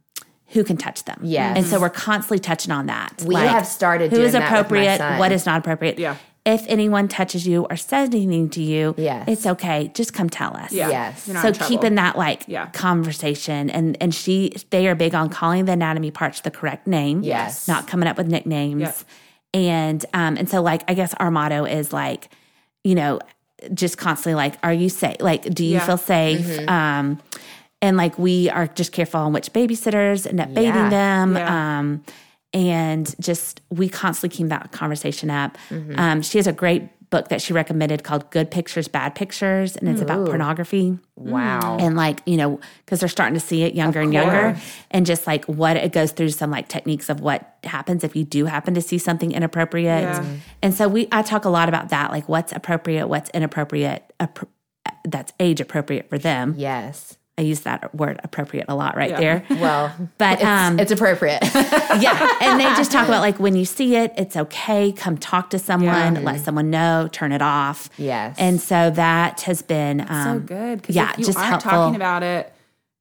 [0.50, 1.58] who can touch them Yes.
[1.58, 4.52] and so we're constantly touching on that We have started who doing is that with
[4.52, 5.20] my appropriate son.
[5.20, 6.16] what is not appropriate Yeah.
[6.46, 9.26] if anyone touches you or says anything to you Yes.
[9.28, 10.90] it's okay just come tell us Yeah.
[10.90, 11.24] Yes.
[11.42, 12.68] So keeping that like Yeah.
[12.68, 17.24] conversation and and she they are big on calling the anatomy parts the correct name
[17.24, 17.68] Yes.
[17.68, 18.98] not coming up with nicknames Yep.
[19.54, 22.30] and um and so like i guess our motto is like
[22.84, 23.20] you know
[23.74, 25.86] just constantly like are you safe like do you Yeah.
[25.86, 26.70] feel safe Mm-hmm.
[26.70, 27.20] um
[27.82, 30.90] and like we are just careful on which babysitters end up bathing Yeah.
[30.90, 31.78] them Yeah.
[31.80, 32.04] um
[32.54, 36.00] and just we constantly keep that conversation up Mm-hmm.
[36.00, 39.88] um she has a great book that she recommended called good pictures bad pictures and
[39.88, 41.78] it's about pornography Wow.
[41.80, 44.58] and like you know because they're starting to see it younger and younger
[44.92, 48.26] and just like what it goes through some like techniques of what happens if you
[48.26, 50.26] do happen to see something inappropriate Yeah.
[50.62, 54.48] and so we i talk a lot about that like what's appropriate what's inappropriate appro-
[55.06, 57.17] that's age appropriate for them yes.
[57.38, 59.20] I use that word appropriate a lot right Yeah.
[59.20, 61.40] there Well, but it's, um it's appropriate.
[61.54, 65.50] yeah and they just talk about like when you see it it's okay come talk
[65.52, 66.22] to someone Yeah.
[66.22, 68.36] let someone know turn it off Yes.
[68.40, 70.84] and so that has been um so good.
[70.84, 72.54] 'cause yeah if you just aren't helpful talking about it,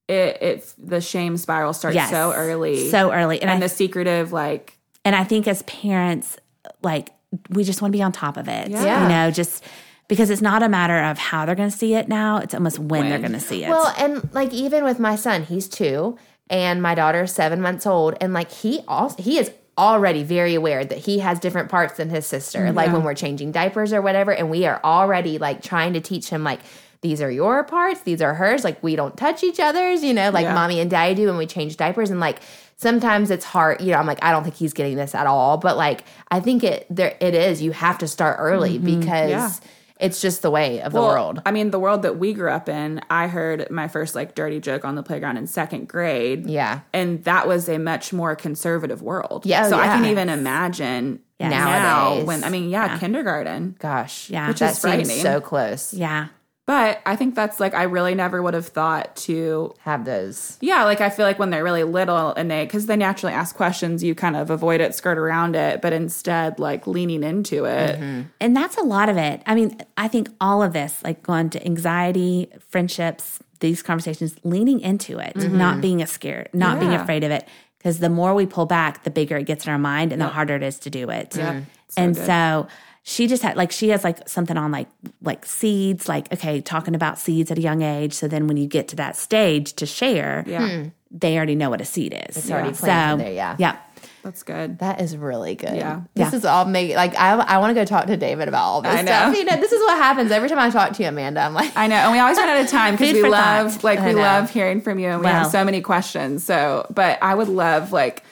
[0.09, 2.11] it it the shame spiral starts Yes.
[2.11, 6.37] so early, so early and, and I the secretive like And I think as parents,
[6.83, 7.11] like
[7.51, 8.69] we just want to be on top of it.
[8.71, 9.03] Yeah.
[9.03, 9.65] You know, just
[10.09, 12.79] because it's not a matter of how they're going to see it now, it's almost
[12.79, 13.69] when, they're going to see it.
[13.69, 16.17] Well, and like even with my son, he's two,
[16.49, 20.85] and my daughter's seven months old, and like he also he is already very aware
[20.85, 22.73] that he has different parts than his sister.
[22.73, 26.31] Like when we're changing diapers or whatever, and we are already like trying to teach
[26.31, 26.61] him like
[27.03, 28.65] these are your parts, these are hers.
[28.65, 30.55] Like we don't touch each other's, you know, like Yeah.
[30.55, 32.41] mommy and daddy do when we change diapers, and like
[32.77, 33.81] sometimes it's hard.
[33.81, 36.41] You know, I'm like I don't think he's getting this at all, but like I
[36.41, 37.61] think it there it is.
[37.61, 39.01] You have to start early mm-hmm.
[39.01, 39.31] because.
[39.31, 39.51] Yeah.
[39.99, 41.43] It's just the way of the Well, world.
[41.47, 44.61] I mean, the world that we grew up in, I heard my first like dirty
[44.61, 46.47] joke on the playground in second grade.
[46.47, 46.81] Yeah.
[46.93, 49.47] And that was a much more conservative world.
[49.47, 51.51] Yeah, So I can even imagine Yes.
[51.51, 51.65] now
[52.11, 52.27] Nowadays.
[52.27, 53.77] when, I mean, yeah, kindergarten.
[53.79, 54.49] Gosh, Yeah.
[54.49, 55.23] Which that is seems frightening.
[55.23, 55.93] so close.
[55.95, 56.29] yeah.
[56.67, 60.59] But I think that's like, I really never would have thought to Have those.
[60.61, 63.55] Yeah, like I feel like when they're really little and they, because they naturally ask
[63.55, 68.01] questions, you kind of avoid it, skirt around it, but instead, like leaning into it.
[68.01, 68.23] Mm-hmm.
[68.41, 69.43] And that's a lot of it.
[69.47, 74.81] I mean, I think all of this, like going to anxiety, friendships, these conversations, leaning
[74.81, 75.81] into it, not mm-hmm.
[75.81, 77.47] being a scared, not being afraid of it.
[77.79, 80.27] Because the more we pull back, the bigger it gets in our mind and the
[80.27, 81.37] harder it is to do it.
[81.37, 81.61] Yeah.
[81.89, 82.27] So and good.
[82.27, 82.67] so
[83.09, 84.89] she just had like she has like something on like
[85.23, 88.13] like seeds, like okay, talking about seeds at a young age.
[88.13, 90.89] So then when you get to that stage to share, Yeah, hmm.
[91.13, 92.37] they already know what a seed is.
[92.37, 93.55] It's already planted there, yeah.
[93.61, 93.77] Yeah.
[94.25, 94.81] that's good.
[94.81, 95.77] That is really good.
[95.77, 96.01] Yeah.
[96.15, 96.37] This Yeah.
[96.39, 98.93] is all make like I I want to go talk to David about all this
[98.93, 99.13] I know.
[99.13, 99.37] stuff.
[99.37, 101.43] You know, this is what happens every time I talk to you, Amanda.
[101.43, 103.85] I'm like, I know, and we always run out of time because we love, thought.
[103.85, 104.23] like, I we know.
[104.23, 106.43] love hearing from you, and we have so many questions.
[106.43, 108.25] So, but I would love, like,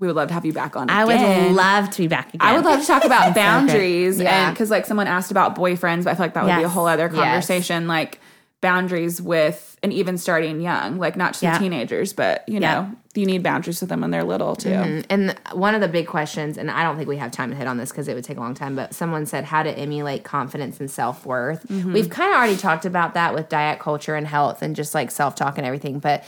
[0.00, 0.90] we would love to have you back on.
[0.90, 2.40] I would love to be back again.
[2.40, 4.46] I would love to talk about boundaries, Yeah.
[4.48, 6.68] and because like someone asked about boyfriends, but I feel like that would be a
[6.68, 7.14] whole other Yes.
[7.14, 7.86] conversation.
[7.86, 8.18] Like
[8.62, 11.56] boundaries with, and even starting young, like not just Yeah.
[11.58, 12.72] teenagers, but you Yeah.
[12.82, 14.68] know, you need boundaries with them when they're little too.
[14.68, 15.00] Mm-hmm.
[15.08, 17.66] and one of the big questions, and I don't think we have time to hit
[17.66, 18.76] on this because it would take a long time.
[18.76, 21.66] But someone said how to emulate confidence and self worth.
[21.68, 21.92] Mm-hmm.
[21.94, 25.10] We've kind of already talked about that with diet culture and health and just like
[25.10, 25.98] self talk and everything.
[25.98, 26.22] But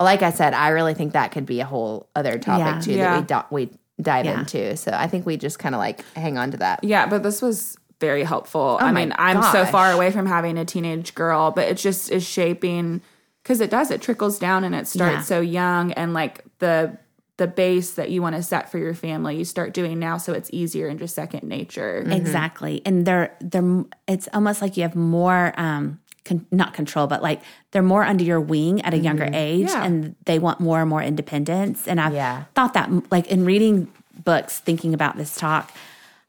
[0.00, 2.80] like I said, I really think that could be a whole other topic Yeah.
[2.80, 3.20] too Yeah.
[3.20, 4.40] that we do- we dive Yeah.
[4.40, 4.76] into.
[4.76, 6.82] So I think we just kind of like hang on to that.
[6.82, 8.78] Yeah, but this was very helpful.
[8.80, 11.76] I Oh my mean, I'm so far away from having a teenage girl, but it
[11.76, 13.02] just is shaping
[13.42, 13.90] because it does.
[13.90, 15.20] It trickles down and it starts Yeah.
[15.22, 16.96] so young, and like the
[17.36, 20.34] the base that you want to set for your family, you start doing now, so
[20.34, 22.04] it's easier and just second nature.
[22.10, 22.82] Exactly.
[22.84, 27.40] And they're they're it's almost like you have more um con- not control but like
[27.70, 29.34] they're more under your wing at a younger mm-hmm.
[29.34, 29.84] age Yeah.
[29.84, 32.44] and they want more and more independence and I've Yeah.
[32.54, 33.92] thought that like in reading
[34.24, 35.72] books thinking about this talk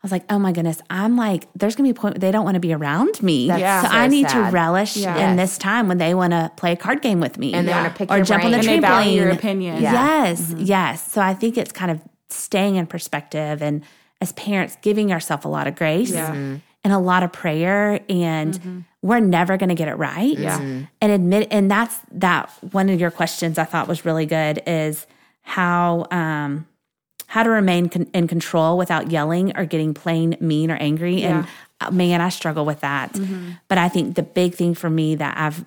[0.04, 2.32] I was like, oh my goodness, I'm like, there's gonna be a point where they
[2.32, 3.46] don't want to be around me.
[3.46, 3.84] Yeah.
[3.84, 4.46] So, so I need sad.
[4.48, 5.30] to relish Yeah.
[5.30, 7.54] in this time when they want to play a card game with me.
[7.54, 7.84] And they Yeah.
[7.84, 9.36] want to pick or your jump on the and they value your trampoline.
[9.36, 9.82] opinion.
[9.84, 10.64] Yes, mm-hmm.
[10.64, 11.12] yes.
[11.12, 13.84] So I think it's kind of staying in perspective and
[14.20, 16.32] as parents giving ourselves a lot of grace Yeah.
[16.32, 16.56] Mm-hmm.
[16.84, 18.80] And a lot of prayer and mm-hmm.
[19.04, 20.38] we're never going to get it right.
[20.38, 20.60] Yeah.
[21.00, 25.06] And admit and that's that one of your questions I thought was really good is
[25.44, 26.68] how um
[27.28, 31.22] how to remain con- in control without yelling or getting plain mean or angry.
[31.22, 31.48] And
[31.82, 33.14] uh, man I struggle with that.
[33.14, 33.52] Mm-hmm.
[33.68, 35.64] But I think the big thing for me that I've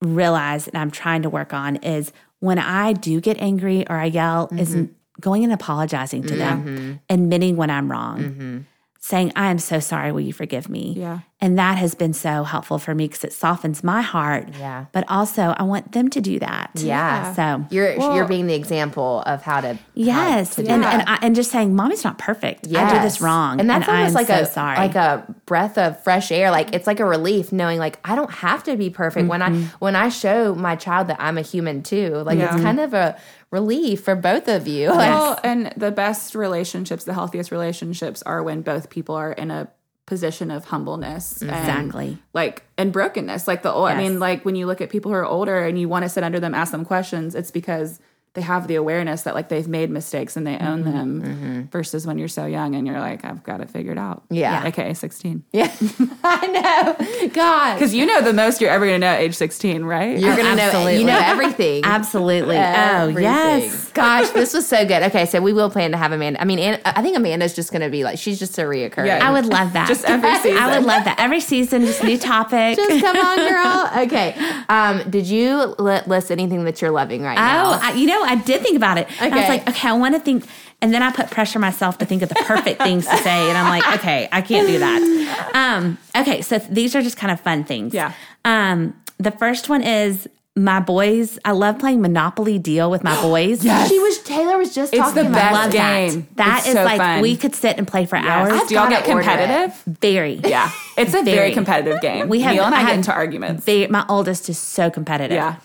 [0.00, 4.06] realized and I'm trying to work on is when I do get angry or I
[4.06, 4.92] yell, is mm-hmm.
[5.20, 8.66] going and apologizing to them, admitting when I'm wrong,
[9.02, 10.94] saying, I am so sorry, will you forgive me?
[10.96, 11.20] Yeah.
[11.40, 14.50] And that has been so helpful for me because it softens my heart.
[14.58, 14.86] Yeah.
[14.92, 16.70] But also, I want them to do that.
[16.74, 17.32] Yeah.
[17.32, 20.56] So, You're Well- you're being the example of how to yes.
[20.56, 22.66] how to and, and, I, and just saying, mommy's not perfect.
[22.68, 23.58] I do this wrong.
[23.58, 24.76] and that's almost I'm like so a sorry.
[24.76, 26.50] like a breath of fresh air.
[26.50, 29.48] Like it's like a relief knowing like I don't have to be perfect when I
[29.48, 29.64] mm-hmm.
[29.78, 32.16] when I show my child that I'm a human too.
[32.16, 32.44] Like Yeah.
[32.44, 32.64] it's mm-hmm.
[32.64, 33.16] kind of a
[33.50, 34.88] relief for both of you.
[34.88, 39.50] Like, Well, and the best relationships, the healthiest relationships are when both people are in
[39.50, 39.68] a
[40.06, 41.40] position of humbleness.
[41.40, 42.18] and, Exactly.
[42.32, 43.46] like, and brokenness.
[43.46, 45.78] Like, the old, I mean, like when you look at people who are older and
[45.78, 48.00] you want to sit under them, ask them questions, it's because
[48.34, 52.16] they have the awareness that like they've made mistakes and they own them versus when
[52.16, 54.22] you're so young and you're like, I've got it figured out.
[54.30, 54.64] Yeah.
[54.66, 55.42] AKA 16.
[55.52, 55.74] yeah,
[56.22, 57.28] I know.
[57.28, 60.18] God, Because you know the most you're ever going to know at age 16, right?
[60.18, 61.84] you're gonna know you know everything.
[61.84, 62.56] Absolutely.
[62.56, 63.90] Oh, yes.
[63.92, 65.02] Gosh, this was so good.
[65.04, 66.40] Okay, so we will plan to have Amanda.
[66.40, 69.06] I mean, An- I think Amanda's just going to be like, she's just a reoccurring.
[69.06, 69.26] Yeah.
[69.28, 69.88] I would love that.
[69.88, 70.56] Just every season.
[70.58, 71.18] I would love that.
[71.18, 72.76] Every season, just new topic.
[72.76, 73.90] Just come on, girl.
[74.10, 74.34] Okay.
[74.68, 77.72] Um, did you li- list anything that you're loving right now?
[77.72, 79.08] Oh, I, you know, I did think about it.
[79.20, 80.44] And I was like, okay, I want to think.
[80.82, 83.48] And then I put pressure myself to think of the perfect things to say.
[83.48, 85.50] And I'm like, okay, I can't do that.
[85.54, 87.92] Um, okay, so these are just kind of fun things.
[87.94, 88.12] Yeah.
[88.44, 90.26] Um, the first one is
[90.56, 91.38] my boys.
[91.44, 93.62] I love playing Monopoly Deal with my boys.
[93.64, 93.88] Yes.
[93.90, 96.10] She was Taylor was just It's talking the about best Love that.
[96.10, 96.28] game.
[96.34, 96.36] that.
[96.46, 97.20] That It's is so like fun.
[97.20, 98.62] we could sit and play for hours.
[98.68, 99.24] Do y'all get gotta order it.
[99.36, 99.82] competitive?
[100.00, 100.34] Very.
[100.44, 100.70] Yeah.
[100.96, 101.52] It's a very, Very.
[101.52, 102.28] competitive game.
[102.28, 103.64] We have- Neil and I, I get into arguments.
[103.66, 105.36] They, my oldest is so competitive.
[105.36, 105.56] Yeah.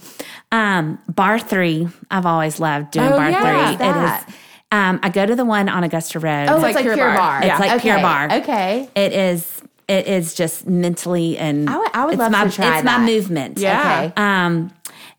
[0.52, 3.68] Um, barre3, I've always loved doing Oh, bar yeah.
[3.70, 3.78] three.
[3.78, 4.22] That.
[4.28, 4.36] It is.
[4.72, 6.48] Um, I go to the one on Augusta Road.
[6.50, 7.18] Oh, it's, like like, Pure pure, Bar.
[7.18, 7.44] bar.
[7.44, 7.80] It's like okay.
[7.82, 8.32] Pure Barre.
[8.42, 8.90] Okay.
[8.96, 9.62] It is.
[9.88, 12.84] It is just mentally and I would- I would it's love my, to try It's
[12.86, 13.00] that.
[13.02, 13.60] my movement.
[13.60, 14.06] Yeah.
[14.06, 14.14] Okay.
[14.18, 14.72] Um,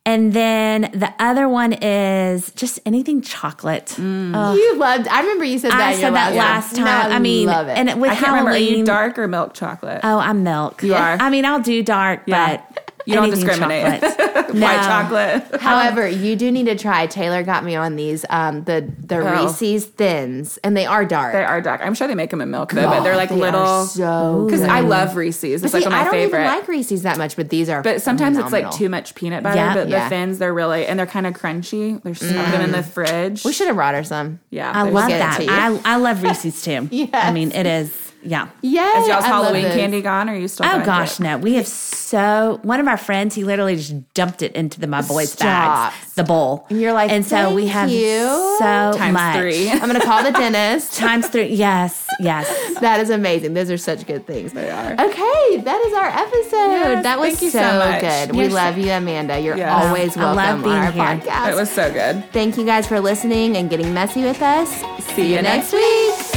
[0.04, 3.96] and then the other one is just anything chocolate.
[3.96, 5.06] You loved.
[5.08, 5.80] I remember you said that.
[5.80, 7.12] I in your said that last, last time.
[7.12, 7.78] I mean, love it.
[7.78, 8.50] and with I can't remember.
[8.50, 10.00] Are Halloween, you dark or milk chocolate?
[10.02, 10.82] Oh, I'm milk.
[10.82, 11.16] You are?
[11.20, 12.56] I mean, I'll do dark, Yeah.
[12.74, 14.00] but You don't discriminate.
[14.02, 14.36] chocolate.
[14.56, 14.82] White No.
[14.82, 15.60] chocolate.
[15.60, 17.06] However, you do need to try.
[17.06, 19.44] Taylor got me on these um the the Oh.
[19.46, 21.32] Reese's thins, and they are dark.
[21.32, 21.80] They are dark.
[21.82, 23.84] I'm sure they make them in milk though, but they're like They are little.
[23.86, 24.62] so Because.
[24.62, 25.62] I love Reese's.
[25.62, 26.40] It's See, like one of I my don't favorite.
[26.44, 27.82] even like Reese's that much, but these are.
[27.82, 29.56] but sometimes it's like too much peanut butter.
[29.56, 29.74] Yeah.
[29.74, 30.04] but Yeah.
[30.04, 32.02] the thins, they're really and they're kind of crunchy.
[32.02, 33.44] They're so them in the fridge.
[33.44, 34.40] We should have brought her some.
[34.50, 35.40] yeah, I love that.
[35.48, 36.88] I, I love Reese's too.
[36.96, 37.10] Yes.
[37.12, 38.48] I mean, it is, yeah.
[38.62, 39.02] Yes.
[39.04, 40.28] Is y'all's Halloween candy gone?
[40.28, 40.66] Or are you still?
[40.66, 41.22] Oh gosh, it?
[41.22, 41.38] no.
[41.38, 45.02] We have so one of our friends, he literally just dumped it into the my
[45.02, 45.92] boys' Stop.
[45.92, 46.66] bags, the bowl.
[46.70, 49.36] And you're like, and so we have you." so Times much.
[49.38, 49.70] three.
[49.70, 50.94] I'm gonna call the dentist.
[50.98, 51.46] Times three.
[51.48, 52.46] Yes, yes.
[52.80, 53.54] That is amazing.
[53.54, 54.52] Those are such good things.
[54.52, 54.92] They are.
[54.92, 56.52] Okay, that is our episode.
[56.52, 58.00] Yes, that was thank you so, so much.
[58.02, 58.32] good.
[58.36, 59.38] We You're so- love you, Amanda.
[59.40, 59.84] You're Yes.
[59.84, 61.02] always I love welcome being on our here.
[61.02, 61.52] podcast.
[61.52, 62.30] It was so good.
[62.32, 64.68] Thank you guys for listening and getting messy with us.
[65.14, 66.35] See you next week.